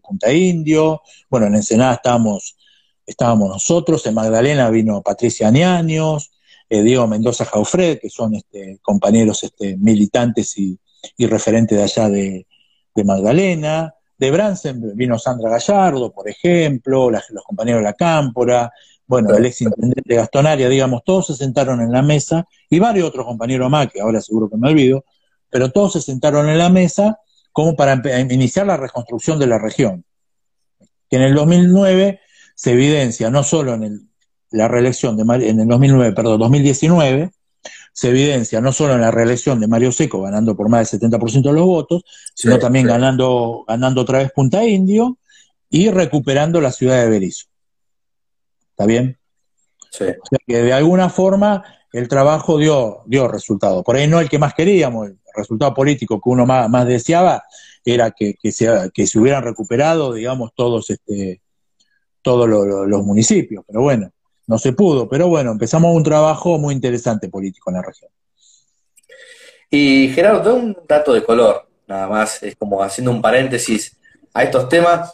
[0.03, 2.57] Punta Indio, bueno, en Ensenada estábamos,
[3.05, 6.33] estábamos nosotros, en Magdalena vino Patricia Añaños,
[6.71, 10.79] eh, Diego Mendoza Jaufred, que son este, compañeros este, militantes y,
[11.19, 12.47] referentes de allá de,
[13.05, 18.71] Magdalena, de Bransen vino Sandra Gallardo, por ejemplo, los compañeros de la Cámpora,
[19.05, 23.27] bueno, el ex intendente Gastonaria, digamos, todos se sentaron en la mesa, y varios otros
[23.27, 25.05] compañeros más, que ahora seguro que me olvido,
[25.51, 27.19] pero todos se sentaron en la mesa
[27.51, 30.05] como para iniciar la reconstrucción de la región.
[31.11, 32.21] Que en el 2009
[32.55, 34.09] se evidencia no solo en
[34.51, 37.33] la reelección de en el 2009, perdón, 2019,
[37.93, 41.43] se evidencia no solo en la reelección de Mario Seco, ganando por más del 70%
[41.43, 42.03] de los votos,
[42.35, 45.19] sino también ganando, ganando otra vez Punta Indio
[45.69, 47.47] y recuperando la ciudad de Berizo.
[48.71, 49.19] ¿Está bien?
[49.91, 50.05] Sí.
[50.05, 53.83] O sea que de alguna forma el trabajo dio, dio resultado.
[53.83, 57.45] Por ahí no el que más queríamos, el resultado político que uno más, deseaba
[57.85, 61.43] era que, se, que se hubieran recuperado, digamos, todos, este,
[62.23, 63.65] todos los municipios.
[63.67, 64.11] Pero bueno,
[64.53, 65.09] no se pudo.
[65.09, 68.11] Pero bueno, empezamos un trabajo muy interesante político en la región.
[69.71, 73.97] Y Gerardo, un dato de color, nada más, es como haciendo un paréntesis
[74.35, 75.13] a estos temas.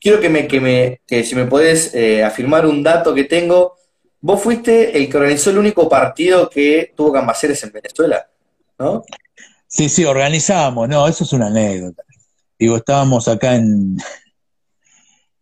[0.00, 3.78] Quiero que me, que me, que si me podés eh, afirmar un dato que tengo
[4.20, 8.28] Vos fuiste el que organizó el único partido que tuvo cambaceres en Venezuela,
[8.78, 9.04] ¿no?
[9.68, 12.02] Sí, sí, organizamos, no, eso es una anécdota.
[12.58, 13.96] Digo, estábamos acá en,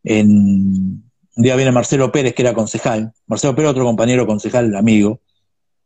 [0.05, 1.06] en
[1.37, 3.12] un día viene Marcelo Pérez, que era concejal.
[3.27, 5.20] Marcelo Pérez, otro compañero concejal, amigo.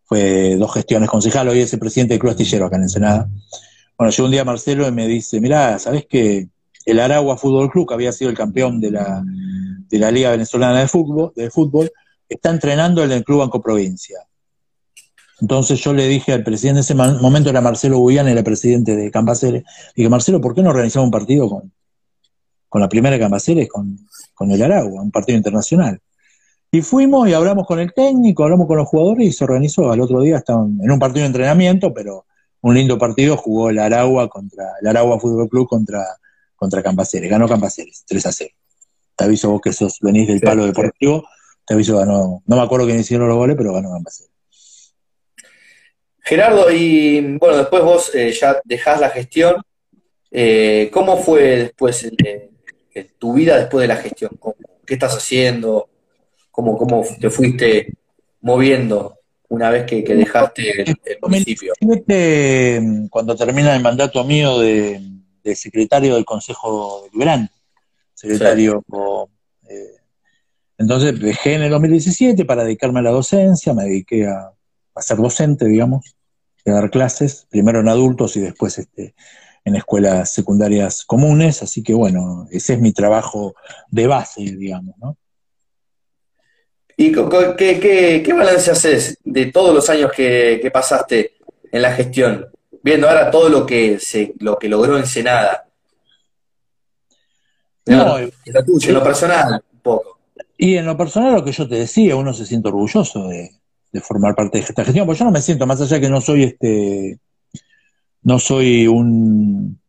[0.05, 3.29] Fue dos gestiones concejal, hoy es el presidente del Club Astillero acá en Ensenada.
[3.99, 6.49] Bueno, llegó un día Marcelo y me dice, mirá, ¿sabés que
[6.87, 10.81] el Aragua Fútbol Club, que había sido el campeón de la, de la Liga Venezolana
[10.81, 11.91] de Fútbol, de fútbol
[12.29, 14.19] está entrenando en el Club Banco Provincia.
[15.41, 19.11] Entonces yo le dije al presidente, en ese momento era Marcelo Guyán, era presidente de
[19.11, 19.65] Campaceres,
[19.97, 21.73] dije, Marcelo, ¿por qué no organizamos un partido con,
[22.71, 23.99] con la primera de Campaceres, con,
[24.33, 26.01] con el Aragua, un partido internacional?
[26.73, 29.91] Y fuimos y hablamos con el técnico, hablamos con los jugadores y se organizó.
[29.91, 32.27] Al otro día estaban en un partido de entrenamiento, pero
[32.61, 36.05] un lindo partido jugó el Aragua contra el Aragua Fútbol Club contra,
[36.55, 37.29] contra Campaceres.
[37.29, 38.51] Ganó Campaceres, 3 a 0.
[39.17, 41.27] Te aviso vos que sos, venís del palo deportivo,
[41.67, 44.33] te aviso ganó, no me acuerdo quién hicieron los goles, pero ganó Campaceres.
[46.23, 49.57] Gerardo, y bueno, después vos eh, ya dejás la gestión.
[50.31, 52.09] Eh, ¿Cómo fue después
[53.19, 54.39] tu vida después de la gestión?
[54.87, 55.89] ¿Qué estás haciendo?
[56.51, 57.95] ¿Cómo, cómo te fuiste
[58.41, 59.17] moviendo
[59.49, 61.73] una vez que, dejaste el, municipio?
[63.11, 65.01] Cuando termina el mandato mío de,
[65.55, 67.53] secretario del Consejo Deliberante,
[68.15, 68.85] secretario...
[69.69, 69.97] Eh,
[70.79, 74.53] entonces dejé en el 2017 para dedicarme a la docencia, me dediqué a,
[74.95, 76.17] a ser docente, digamos,
[76.67, 79.15] a dar clases, primero en adultos y después este,
[79.65, 83.55] en escuelas secundarias comunes, así que bueno, ese es mi trabajo
[83.91, 85.17] de base, digamos, ¿no?
[86.97, 87.13] ¿Y
[87.57, 91.37] qué, qué, balance haces de todos los años que, pasaste
[91.73, 92.47] en la gestión?
[92.83, 95.67] Viendo ahora todo lo que se, lo que logró Ensenada.
[97.87, 100.19] No, en lo tuyo, en lo personal, un poco.
[100.59, 103.51] Y en lo personal, lo que yo te decía, uno se siente orgulloso de,
[103.93, 106.21] de formar parte de esta gestión, porque yo no me siento, más allá que no
[106.21, 107.19] soy este,
[108.23, 109.81] no soy un,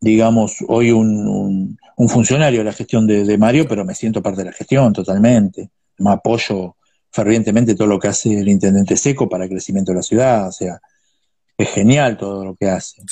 [0.00, 4.50] digamos, hoy un, un, funcionario de la gestión de, Mario, pero me siento parte de
[4.50, 5.70] la gestión totalmente.
[5.98, 6.76] Me apoyo
[7.10, 10.52] fervientemente todo lo que hace el intendente Seco para el crecimiento de la ciudad, o
[10.52, 10.80] sea,
[11.56, 13.02] es genial todo lo que hace.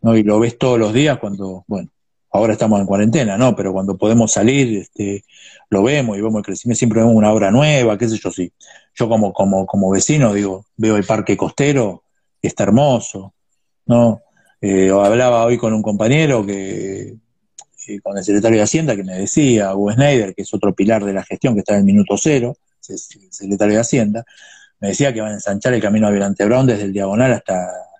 [0.00, 0.16] ¿no?
[0.16, 1.90] Y lo ves todos los días cuando, bueno,
[2.30, 3.54] ahora estamos en cuarentena, ¿no?
[3.54, 5.24] Pero cuando podemos salir, este,
[5.68, 8.50] lo vemos y vemos el crecimiento, siempre vemos una obra nueva, qué sé yo, sí.
[8.94, 12.04] Yo como, como, como vecino, digo, veo el parque costero,
[12.40, 13.34] está hermoso,
[13.86, 14.22] ¿no?
[14.60, 17.16] Eh, hablaba hoy con un compañero que,
[17.88, 21.04] eh, con el secretario de Hacienda, que me decía, Hugo Schneider, que es otro pilar
[21.04, 24.24] de la gestión, que está en el minuto cero, es el secretario de Hacienda,
[24.78, 27.54] me decía que van a ensanchar el camino a Violante Brown desde el Diagonal hasta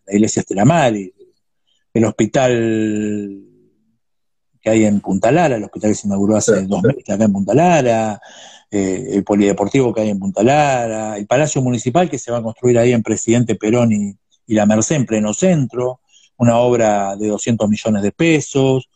[0.06, 1.12] la iglesia Estelamar, y
[1.94, 3.42] el hospital
[4.60, 7.32] que hay en Punta Lara, el hospital que se inauguró hace dos meses acá en
[7.32, 8.20] Punta Lara,
[8.70, 12.42] eh, el polideportivo que hay en Punta Lara, el Palacio Municipal que se va a
[12.42, 14.16] construir ahí en Presidente Perón y,
[14.46, 16.00] la Merced en pleno centro,
[16.37, 18.88] una obra de 200 millones de pesos,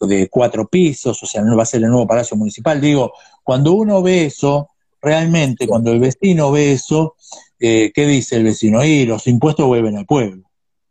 [0.00, 2.80] de cuatro pisos, o sea, va a ser el nuevo Palacio Municipal.
[2.80, 4.70] Digo, cuando uno ve eso,
[5.00, 7.16] realmente, cuando el vecino ve eso,
[7.58, 8.84] eh, ¿qué dice el vecino?
[8.84, 10.48] Y los impuestos vuelven al pueblo,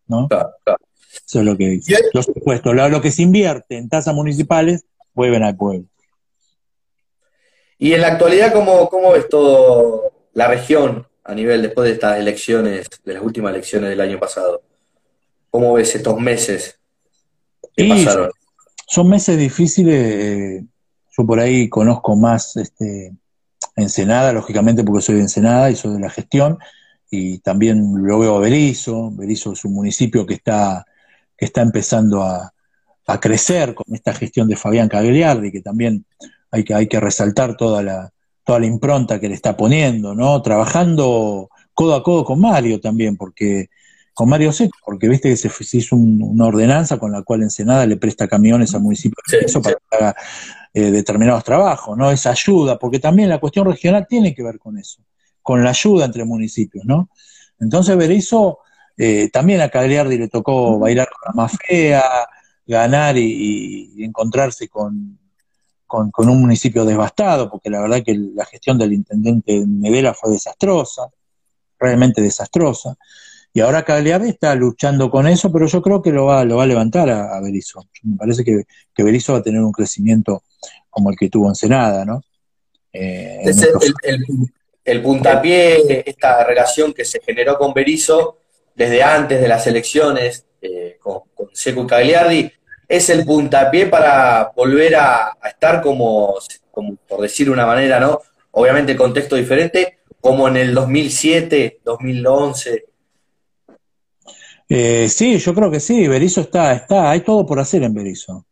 [0.07, 0.27] ¿no?
[0.27, 0.79] Claro, claro.
[1.25, 1.95] Eso es lo que dice.
[2.13, 5.87] Los impuestos, lo, que se invierte en tasas municipales, vuelven al pueblo.
[7.79, 12.17] Y en la actualidad, ¿cómo, cómo ves todo la región a nivel después de estas
[12.17, 14.61] elecciones, de las últimas elecciones del año pasado?
[15.51, 16.79] ¿Cómo ves estos meses
[17.75, 18.31] que pasaron?
[18.87, 19.95] Son meses difíciles.
[19.95, 20.65] Eh,
[21.17, 23.13] yo por ahí conozco más este,
[23.75, 26.57] Ensenada, lógicamente, porque soy de Ensenada y soy de la gestión.
[27.09, 29.11] Y también lo veo a Berizo.
[29.11, 30.85] Berizo es un municipio que está
[31.37, 32.51] que está empezando a,
[33.21, 36.05] crecer con esta gestión de Fabián Cagliardi, que también
[36.51, 38.11] hay que, hay que resaltar toda la,
[38.47, 40.41] toda la impronta que le está poniendo, ¿no?
[40.41, 43.69] Trabajando codo a codo con Mario también, porque
[44.13, 47.97] con Mario Seco, porque viste que se, hizo una ordenanza con la cual Ensenada le
[47.97, 49.21] presta camiones al municipio
[49.61, 50.15] para que haga
[50.73, 52.09] eh, determinados trabajos, ¿no?
[52.09, 55.01] Esa ayuda, porque también la cuestión regional tiene que ver con eso,
[55.41, 57.09] con la ayuda entre municipios, ¿no?
[57.59, 58.59] Entonces Berizo
[58.95, 62.01] eh, también a Cagliardi le tocó bailar con la más fea,
[62.65, 65.19] ganar y, encontrarse con,
[65.87, 71.09] con, un municipio devastado, porque la verdad que la gestión del intendente Medela fue desastrosa,
[71.79, 72.95] realmente desastrosa.
[73.53, 76.63] Y ahora Cagliardi está luchando con eso, pero yo creo que lo va, lo va
[76.63, 77.87] a levantar a, a Berizzo.
[78.03, 80.43] Me parece que, que Berizzo va a tener un crecimiento
[80.89, 82.21] como el que tuvo en Senada, ¿no?
[82.93, 84.23] Eh, el,
[84.83, 88.39] el, puntapié, esta relación que se generó con Berizzo,
[88.73, 91.21] desde antes de las elecciones eh, con,
[91.53, 92.51] Seco y Cagliardi,
[92.87, 96.35] es el puntapié para volver a, estar como,
[97.07, 98.19] por decir una manera, ¿no?
[98.51, 102.85] Obviamente contexto diferente, como en el 2007, 2011.
[104.69, 108.45] Eh, sí, yo creo que sí, Berizo está, está, hay todo por hacer en Berizo.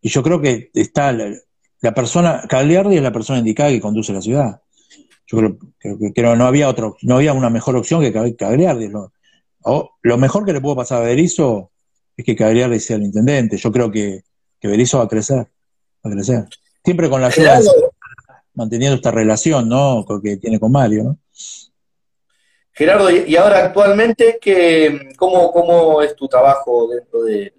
[0.00, 4.20] Y yo creo que está la, persona, Cagliardi es la persona indicada que conduce la
[4.20, 4.60] ciudad.
[5.26, 5.58] Yo creo,
[6.12, 8.88] que no había otro, no había una mejor opción que Cagliardi.
[8.88, 9.12] ¿no?
[10.02, 11.71] lo mejor que le puedo pasar a Berizzo
[12.16, 13.56] es que Cagliari sea el intendente.
[13.56, 14.22] Yo creo que,
[14.60, 16.44] que Berizzo va a crecer, va a crecer.
[16.84, 17.60] Siempre con la ayuda,
[18.54, 20.04] manteniendo esta relación, ¿no?
[20.22, 21.18] Que tiene con Mario, ¿no?
[22.74, 24.38] Gerardo, y ahora actualmente,
[25.16, 27.52] cómo, ¿cómo es tu trabajo dentro de,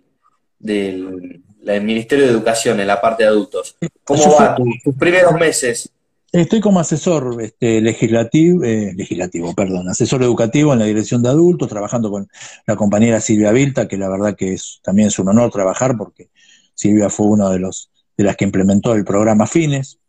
[0.57, 1.41] del
[1.81, 3.77] Ministerio de Educación en la parte de adultos?
[4.03, 5.91] ¿Cómo va tus primeros meses?
[6.33, 11.69] Estoy como asesor este, legislativo, eh, legislativo, perdón, asesor educativo en la dirección de adultos,
[11.69, 12.27] trabajando con
[12.65, 16.31] la compañera Silvia Vilta, que la verdad que es, también es un honor trabajar porque
[16.73, 19.99] Silvia fue una de los de las que implementó el programa Fines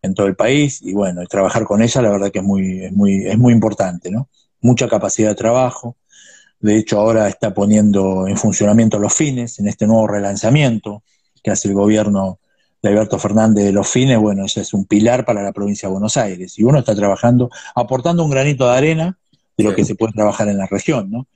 [0.00, 2.84] en todo el país y bueno, y trabajar con ella la verdad que es muy,
[2.86, 4.30] es muy, es muy importante, ¿no?
[4.62, 5.98] Mucha capacidad de trabajo.
[6.60, 11.02] De hecho, ahora está poniendo en funcionamiento los fines en este nuevo relanzamiento
[11.42, 12.39] que hace el gobierno
[12.82, 15.92] de Alberto Fernández de los fines, bueno, ese es un pilar para la provincia de
[15.92, 16.58] Buenos Aires.
[16.58, 19.18] Y uno está trabajando, aportando un granito de arena
[19.56, 21.26] de lo que se puede trabajar en la región, ¿no?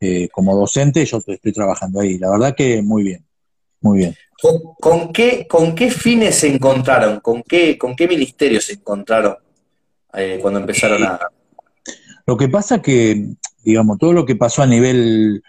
[0.00, 2.18] Eh, como docente yo estoy trabajando ahí.
[2.18, 3.24] La verdad que muy bien,
[3.80, 4.16] muy bien.
[4.80, 7.20] ¿Con, qué, ¿Con qué fines se encontraron?
[7.20, 9.36] ¿Con qué, con qué ministerios se encontraron
[10.14, 11.20] eh, cuando empezaron a...?
[12.26, 13.28] Lo que pasa que,
[13.64, 15.42] digamos, todo lo que pasó a nivel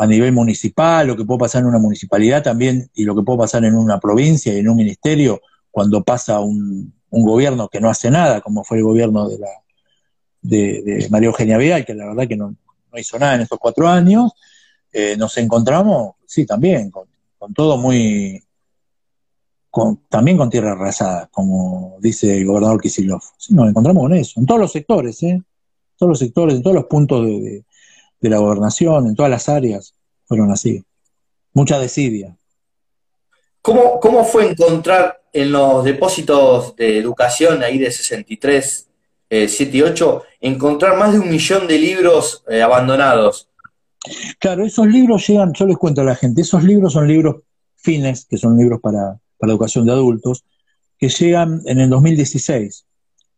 [0.00, 3.40] a nivel municipal, lo que puede pasar en una municipalidad también, y lo que puede
[3.40, 8.10] pasar en una provincia y en un ministerio, cuando pasa un, gobierno que no hace
[8.10, 9.48] nada, como fue el gobierno de, la,
[10.40, 12.56] de, María Eugenia Vidal, que la verdad que no,
[12.94, 14.32] hizo nada en estos cuatro años,
[14.90, 17.06] eh, nos encontramos, sí, también, con,
[17.52, 18.42] todo muy...
[20.08, 23.20] también con tierra arrasada, como dice el gobernador Kisilov.
[23.36, 25.32] Sí, nos encontramos con eso, en todos los sectores, ¿eh?
[25.32, 25.44] En
[25.98, 27.64] todos los sectores, en todos los puntos de de
[28.28, 29.94] la gobernación, en todas las áreas,
[30.26, 30.84] fueron así.
[31.52, 32.36] Mucha desidia.
[33.62, 38.88] ¿Cómo, ¿Cómo fue encontrar en los depósitos de educación ahí de 63,
[39.30, 43.48] eh, 7 y 8, encontrar más de un millón de libros eh, abandonados?
[44.38, 47.42] Claro, esos libros llegan, yo les cuento a la gente, esos libros son libros
[47.76, 50.44] fines, que son libros para, para educación de adultos,
[50.98, 52.86] que llegan en el 2016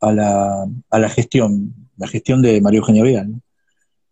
[0.00, 3.40] a la, a la gestión, la gestión de María Eugenia Vidal.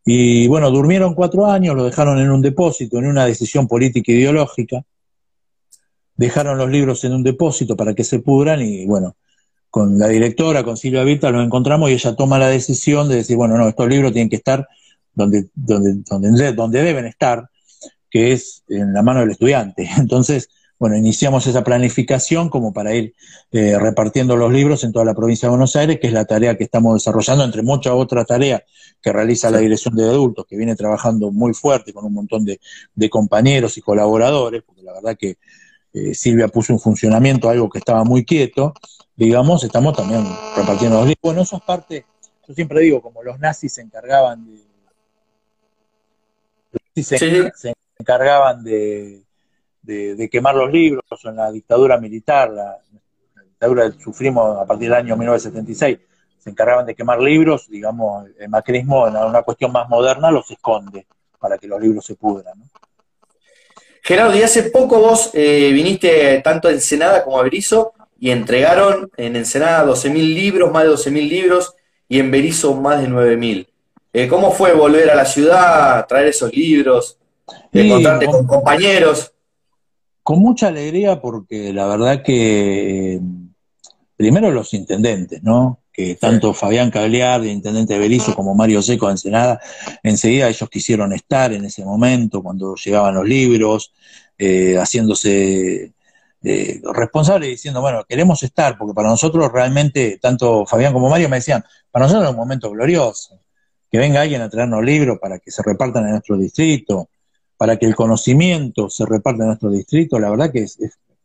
[0.05, 4.83] Y bueno, durmieron cuatro años, lo dejaron en un depósito, en una decisión política ideológica.
[6.17, 9.17] Dejaron los libros en un depósito para que se pudran y bueno,
[9.71, 13.37] con la directora, con Silvia Vita, los encontramos y ella toma la decisión de decir,
[13.37, 14.67] bueno, no, estos libros tienen que estar
[15.15, 17.49] donde, donde, donde, donde deben estar,
[18.11, 19.89] que es en la mano del estudiante.
[19.99, 20.49] Entonces,
[20.81, 23.14] bueno, iniciamos esa planificación como para ir
[23.53, 26.57] eh, repartiendo los libros en toda la provincia de Buenos Aires, que es la tarea
[26.57, 28.62] que estamos desarrollando, entre muchas otras tareas
[29.03, 32.59] que realiza la Dirección de Adultos, que viene trabajando muy fuerte con un montón de,
[33.11, 35.37] compañeros y colaboradores, porque la verdad que
[35.93, 38.72] eh, Silvia puso en funcionamiento algo que estaba muy quieto,
[39.14, 40.24] digamos, estamos también
[40.57, 41.20] repartiendo los libros.
[41.20, 42.07] Bueno, eso es parte,
[42.49, 44.47] yo siempre digo, como los nazis se encargaban
[46.95, 47.03] de...
[47.03, 49.24] se encargaban de
[49.91, 52.78] de, quemar los libros en la dictadura militar, la,
[53.45, 55.99] dictadura que sufrimos a partir del año 1976,
[56.38, 61.07] se encargaban de quemar libros, digamos, el macrismo en una cuestión más moderna los esconde
[61.38, 62.55] para que los libros se pudran.
[64.03, 69.11] Gerardo, y hace poco vos eh, viniste tanto a Ensenada como a Berizo y entregaron
[69.16, 71.74] en Ensenada 12.000 libros, más de 12.000 libros,
[72.09, 73.66] y en Berizo más de 9.000.
[74.12, 77.18] Eh, ¿Cómo fue volver a la ciudad, traer esos libros,
[77.72, 79.32] encontrarte con compañeros?
[80.31, 83.20] Con mucha alegría porque la verdad que
[84.16, 85.81] primero los intendentes, ¿no?
[85.93, 89.61] Que tanto Fabián Cagliar, intendente de Berizo, como Mario Seco de Ensenada,
[90.05, 93.93] enseguida ellos quisieron estar en ese momento, cuando llegaban los libros,
[94.39, 95.95] eh, haciéndose
[96.45, 101.28] eh, responsables y diciendo, bueno, queremos estar, porque para nosotros realmente, tanto Fabián como Mario
[101.28, 103.41] me decían, para nosotros es un momento glorioso,
[103.91, 107.09] que venga alguien a traernos libros para que se repartan en nuestro distrito,
[107.61, 110.79] para que el conocimiento se reparta en nuestro distrito, la verdad que es,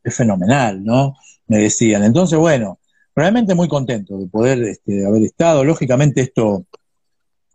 [0.04, 1.16] fenomenal, ¿no?
[1.48, 2.04] Me decían.
[2.04, 2.78] Entonces, bueno,
[3.16, 5.64] realmente muy contento de poder este, haber estado.
[5.64, 6.66] Lógicamente esto,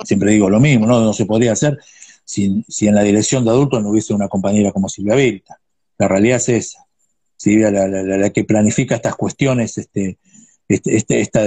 [0.03, 0.99] siempre digo lo mismo, ¿no?
[0.99, 1.78] No se podría hacer
[2.24, 5.61] si, si en la dirección de adultos no hubiese una compañera como Silvia Vilta.
[5.99, 6.87] La realidad es esa.
[7.37, 10.18] Silvia, la, la, que planifica estas cuestiones, este,
[10.66, 11.43] este, este, esta,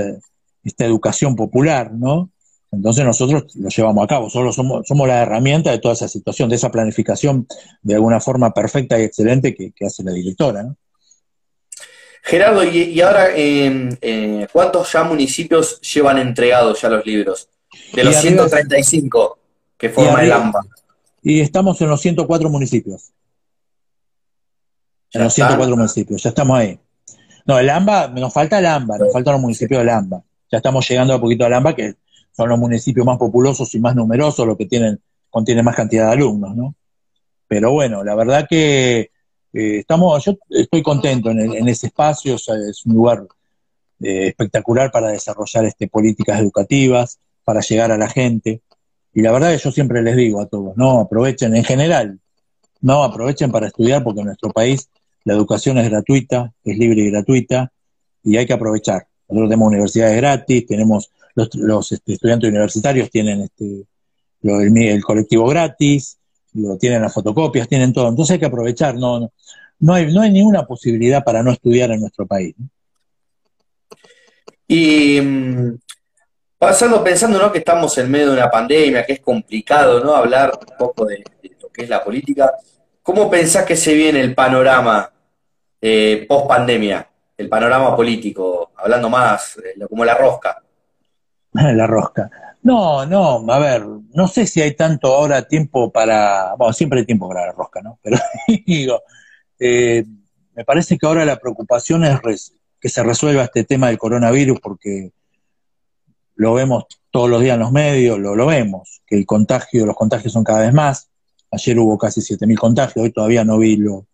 [0.64, 2.30] esta educación popular, ¿no?
[2.74, 6.50] Entonces nosotros lo llevamos a cabo, solo somos, somos la herramienta de toda esa situación,
[6.50, 7.48] de esa planificación
[7.84, 10.64] de alguna forma perfecta y excelente que, hace la directora.
[10.64, 10.76] ¿no?
[12.24, 17.48] Gerardo, y, ahora, eh, ¿cuántos ya municipios llevan entregados ya los libros?
[17.94, 19.38] De los 135
[19.78, 20.62] que forman el AMBA.
[21.22, 23.12] Y estamos en los 104 municipios.
[25.12, 26.80] En los 104 municipios, ya estamos ahí.
[27.46, 30.24] No, el AMBA, nos falta el AMBA, nos faltan los municipios del AMBA.
[30.52, 31.96] Ya estamos llegando a poquito al AMBA, que
[32.36, 36.14] son los municipios más populosos y más numerosos los que tienen, contienen más cantidad de
[36.14, 36.76] alumnos, ¿no?
[37.48, 39.12] Pero bueno, la verdad que
[39.54, 43.24] eh, estamos, yo estoy contento en, ese espacio, es un lugar
[44.02, 48.62] eh, espectacular para desarrollar este, políticas educativas, para llegar a la gente.
[49.14, 52.20] Y la verdad que yo siempre les digo a todos, no, aprovechen en general,
[52.82, 54.90] no, aprovechen para estudiar porque en nuestro país
[55.24, 57.72] la educación es gratuita, es libre y gratuita,
[58.24, 63.86] y hay que aprovechar Nosotros tenemos universidades gratis, tenemos los, este, estudiantes universitarios tienen este,
[64.44, 66.18] el, colectivo gratis,
[66.54, 68.10] lo, tienen las fotocopias, tienen todo.
[68.10, 69.32] Entonces hay que aprovechar, no,
[69.80, 72.56] no, hay, no hay ninguna posibilidad para no estudiar en nuestro país.
[74.68, 75.80] Y mm,
[76.58, 77.52] pasando, pensando ¿no?
[77.52, 80.16] que estamos en medio de una pandemia, que es complicado ¿no?
[80.16, 81.24] hablar un poco de,
[81.62, 82.54] lo que es la política,
[83.02, 85.12] ¿cómo pensás que se viene el panorama
[85.82, 87.08] eh, post pandemia?
[87.36, 90.64] El panorama político, hablando más eh, como la rosca.
[91.76, 92.30] La rosca.
[92.64, 97.06] No, no, a ver, no sé si hay tanto ahora tiempo para, bueno, siempre hay
[97.06, 98.00] tiempo para la rosca, ¿no?
[98.02, 98.18] Pero
[98.66, 99.02] digo,
[99.60, 100.06] eh,
[100.56, 105.12] me parece que ahora la preocupación es que se resuelva este tema del coronavirus porque
[106.36, 109.96] lo vemos todos los días en los medios, lo, lo vemos, que el contagio, los
[109.96, 111.10] contagios son cada vez más.
[111.52, 114.08] Ayer hubo casi 7.000 contagios, hoy todavía no vi lo,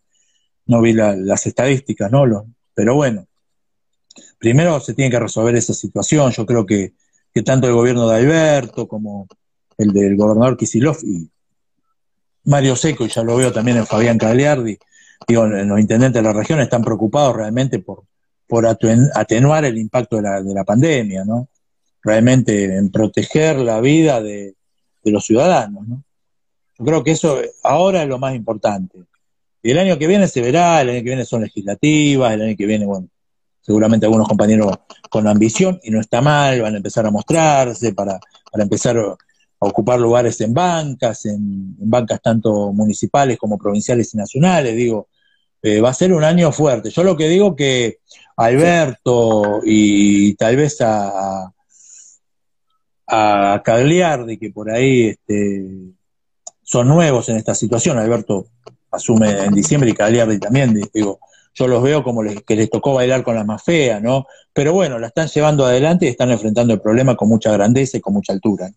[0.66, 2.26] no vi las estadísticas, ¿no?
[2.26, 3.26] Lo, pero bueno,
[4.38, 6.32] primero se tiene que resolver esa situación.
[6.32, 6.94] Yo creo que
[7.32, 9.28] que tanto el gobierno de Alberto como
[9.78, 11.30] el del gobernador Kisilov y
[12.44, 14.78] Mario Seco, y ya lo veo también en Fabián Cagliardi,
[15.26, 18.04] digo, los intendentes de la región están preocupados realmente por,
[19.14, 21.48] atenuar el impacto de la, de la pandemia, ¿no?
[22.02, 24.56] Realmente en proteger la vida de,
[25.04, 26.02] de los ciudadanos, ¿no?
[26.78, 28.98] Yo creo que eso ahora es lo más importante.
[29.62, 32.56] Y el año que viene se verá, el año que viene son legislativas, el año
[32.56, 33.08] que viene, bueno,
[33.60, 38.18] seguramente algunos compañeros con ambición, y no está mal, van a empezar a mostrarse para,
[38.50, 39.16] para empezar a
[39.58, 45.08] ocupar lugares en bancas, en, bancas tanto municipales como provinciales y nacionales, digo,
[45.62, 46.90] eh, va a ser un año fuerte.
[46.90, 47.98] Yo lo que digo que
[48.36, 51.52] Alberto y tal vez a,
[53.06, 55.66] a Cagliardi, que por ahí este,
[56.62, 58.46] son nuevos en esta situación, Alberto
[58.90, 61.20] asume en diciembre y Cagliardi también, digo,
[61.54, 64.26] yo los veo como que les tocó bailar con la más fea, ¿no?
[64.52, 68.00] Pero bueno, la están llevando adelante y están enfrentando el problema con mucha grandeza y
[68.00, 68.70] con mucha altura.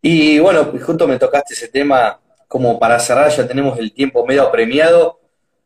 [0.00, 4.42] Y bueno, justo me tocaste ese tema, como para cerrar, ya tenemos el tiempo medio
[4.42, 5.20] apremiado,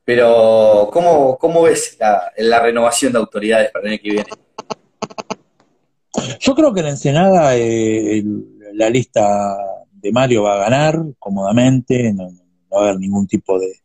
[0.04, 4.30] pero ¿cómo, cómo ves la, renovación de autoridades para el año que viene?
[6.40, 8.22] Yo creo que en Ensenada eh,
[8.74, 9.56] la lista
[9.92, 12.30] de Mario va a ganar cómodamente, no,
[12.72, 13.82] va a haber ningún tipo de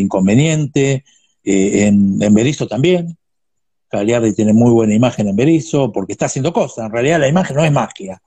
[0.00, 1.04] inconveniente.
[1.44, 3.16] Eh, en, en Berizo también.
[3.88, 6.86] Cagliardi tiene muy buena imagen en Berizo porque está haciendo cosas.
[6.86, 8.20] En realidad la imagen no es magia.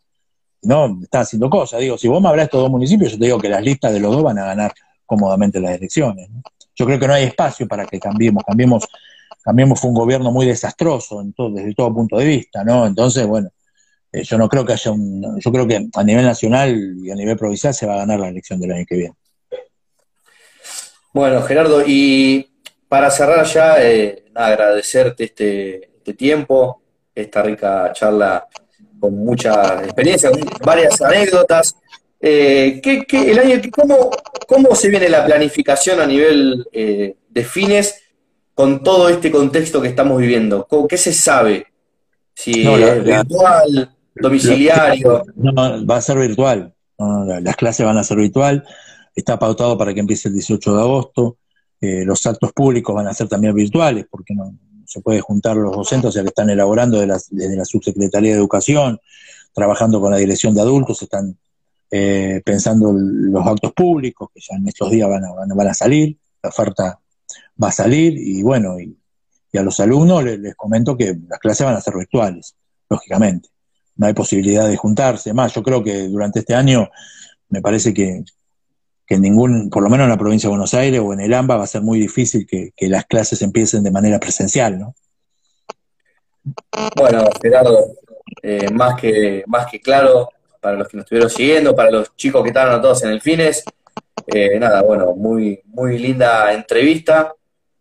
[0.63, 1.80] No, está haciendo cosas.
[1.80, 3.93] Digo, si vos me hablas de estos dos municipios, yo te digo que las listas
[3.93, 4.74] de los dos van a ganar
[5.05, 6.30] cómodamente las elecciones.
[6.76, 8.43] Yo creo que no hay espacio para que cambiemos.
[8.43, 8.88] Cambiemos,
[9.43, 12.86] cambiemos fue un gobierno muy desastroso en todo, desde todo punto de vista, ¿no?
[12.88, 13.49] Entonces, bueno,
[14.11, 15.39] eh, yo no creo que haya un.
[15.39, 18.30] Yo creo que a nivel nacional y a nivel provincial se va a ganar la
[18.30, 19.15] elección del año que viene.
[21.14, 22.47] Bueno, Gerardo, y
[22.88, 26.82] para cerrar ya, eh, agradecerte este, este, tiempo,
[27.14, 28.47] esta rica charla
[28.99, 30.32] con mucha experiencia,
[30.64, 31.76] varias anécdotas.
[32.20, 34.12] Eh, ¿qué, el año, cómo,
[34.47, 37.95] ¿Cómo se viene la planificación a nivel eh, de fines
[38.53, 40.68] con todo este contexto que estamos viviendo?
[40.88, 41.68] ¿Qué se sabe?
[42.34, 45.24] Si es virtual, domiciliario.
[45.36, 46.74] no, va a ser virtual.
[47.41, 48.64] las clases van a ser virtual
[49.16, 51.38] está pautado para que empiece el 18 de agosto.
[51.80, 54.55] Eh, los actos públicos van a ser también virtuales, porque no,
[54.91, 58.99] se puede juntar los docentes, o sea que están elaborando desde la Subsecretaría de Educación,
[59.53, 61.38] trabajando con la Dirección de Adultos, están
[61.89, 66.18] eh, pensando los actos públicos, que ya en estos días van a, van a salir,
[66.43, 66.99] la oferta
[67.62, 68.97] va a salir, y bueno, y,
[69.57, 72.55] a los alumnos les, les, comento que las clases van a ser virtuales,
[72.89, 73.49] lógicamente.
[73.95, 75.34] No hay posibilidad de juntarse.
[75.34, 76.89] Más, yo creo que durante este año
[77.49, 78.24] me parece que,
[79.12, 81.34] que en ningún, por lo menos en la provincia de Buenos Aires o en el
[81.34, 84.95] AMBA va a ser muy difícil que, las clases empiecen de manera presencial, ¿no?
[86.95, 87.88] Bueno, Gerardo,
[88.41, 90.30] eh, más, que, más que claro,
[90.62, 93.66] para los que nos estuvieron siguiendo, para los chicos que estaban todos en el Fines,
[94.28, 97.34] eh, nada, bueno, muy, muy linda entrevista.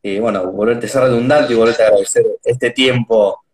[0.03, 3.45] Y bueno, volverte a ser redundante y volverte a agradecer este tiempo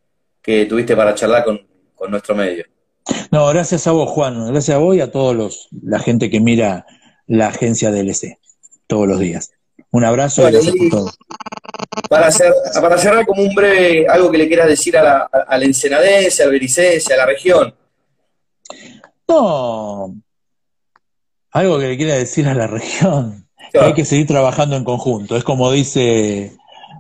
[0.41, 1.61] que tuviste para charlar con,
[1.95, 2.65] con nuestro medio.
[3.31, 6.41] No, gracias a vos, Juan, gracias a vos y a todos los, la gente que
[6.41, 6.87] mira
[7.27, 8.39] la agencia DLC
[8.87, 9.53] todos los días.
[9.91, 11.11] Un abrazo y gracias por todo.
[12.09, 15.59] Para, hacer, para cerrar como un breve, algo que le quieras decir a la, a
[15.59, 17.75] la ensenadense, al bericense, a la región.
[19.29, 20.15] No,
[21.57, 23.49] algo que le quiera decir a la región.
[23.73, 25.37] hay que seguir trabajando en conjunto.
[25.37, 26.53] Es como dice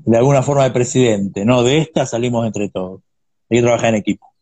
[0.05, 1.63] de alguna forma el presidente, ¿no?
[1.63, 3.03] De esta salimos entre todos.
[3.51, 4.33] Hay que trabajar en equipo.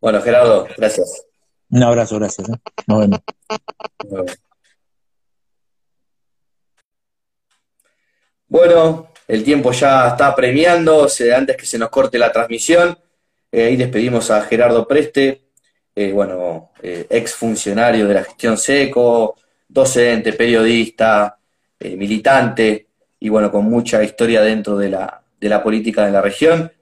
[0.00, 1.24] Bueno, Gerardo, gracias.
[1.70, 2.48] Un abrazo, gracias.
[2.48, 2.52] ¿eh?
[2.86, 3.20] Nos vemos.
[8.48, 11.06] Bueno, el tiempo ya está premiando,
[11.36, 12.98] antes que se nos corte la transmisión.
[13.52, 15.42] Eh, ahí despedimos a Gerardo Preste,
[15.94, 19.36] eh, bueno, eh, ex funcionario de la gestión SECO,
[19.68, 21.38] docente, periodista,
[21.80, 22.86] militante
[23.20, 26.72] y bueno, con mucha historia dentro de la, de la política de la región.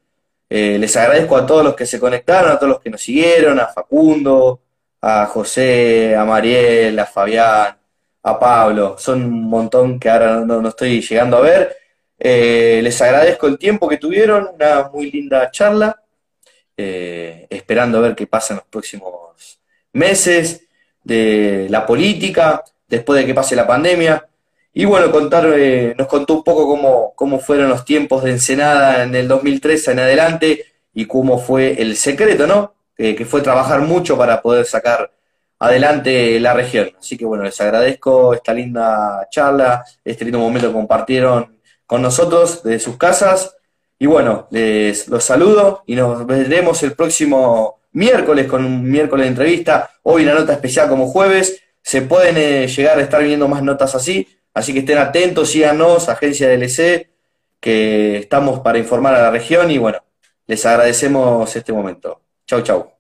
[0.49, 3.67] les agradezco a todos los que se conectaron, a todos los que nos siguieron, a
[3.67, 4.61] Facundo,
[5.09, 7.77] a José, a Mariel, a Fabián,
[8.23, 8.97] a Pablo.
[8.99, 11.77] Son un montón que ahora no estoy llegando a ver.
[12.19, 16.03] Eh, les agradezco el tiempo que tuvieron, una muy linda charla,
[16.77, 19.61] eh, esperando ver qué pasa en los próximos
[19.93, 20.67] meses
[21.05, 24.27] de la política, después de que pase la pandemia.
[24.73, 29.05] Y bueno, contar, eh, nos contó un poco cómo, cómo fueron los tiempos de Ensenada
[29.05, 32.76] en el 2013 en adelante y cómo fue el secreto, ¿no?
[32.97, 35.11] Que fue trabajar mucho para poder sacar
[35.59, 36.91] adelante la región.
[36.99, 42.63] Así que bueno, les agradezco esta linda charla, este lindo momento que compartieron con nosotros
[42.63, 43.57] desde sus casas.
[43.99, 49.31] Y bueno, les los saludo y nos veremos el próximo miércoles con un miércoles de
[49.31, 49.91] entrevista.
[50.03, 51.63] Hoy una nota especial como jueves.
[51.83, 54.29] Se pueden eh, llegar a estar viendo más notas así.
[54.53, 57.09] Así que estén atentos, síganos, Agencia DLC,
[57.61, 59.71] que estamos para informar a la región.
[59.71, 59.99] Y bueno,
[60.47, 62.21] les agradecemos este momento.
[62.47, 62.96] Chau, chau.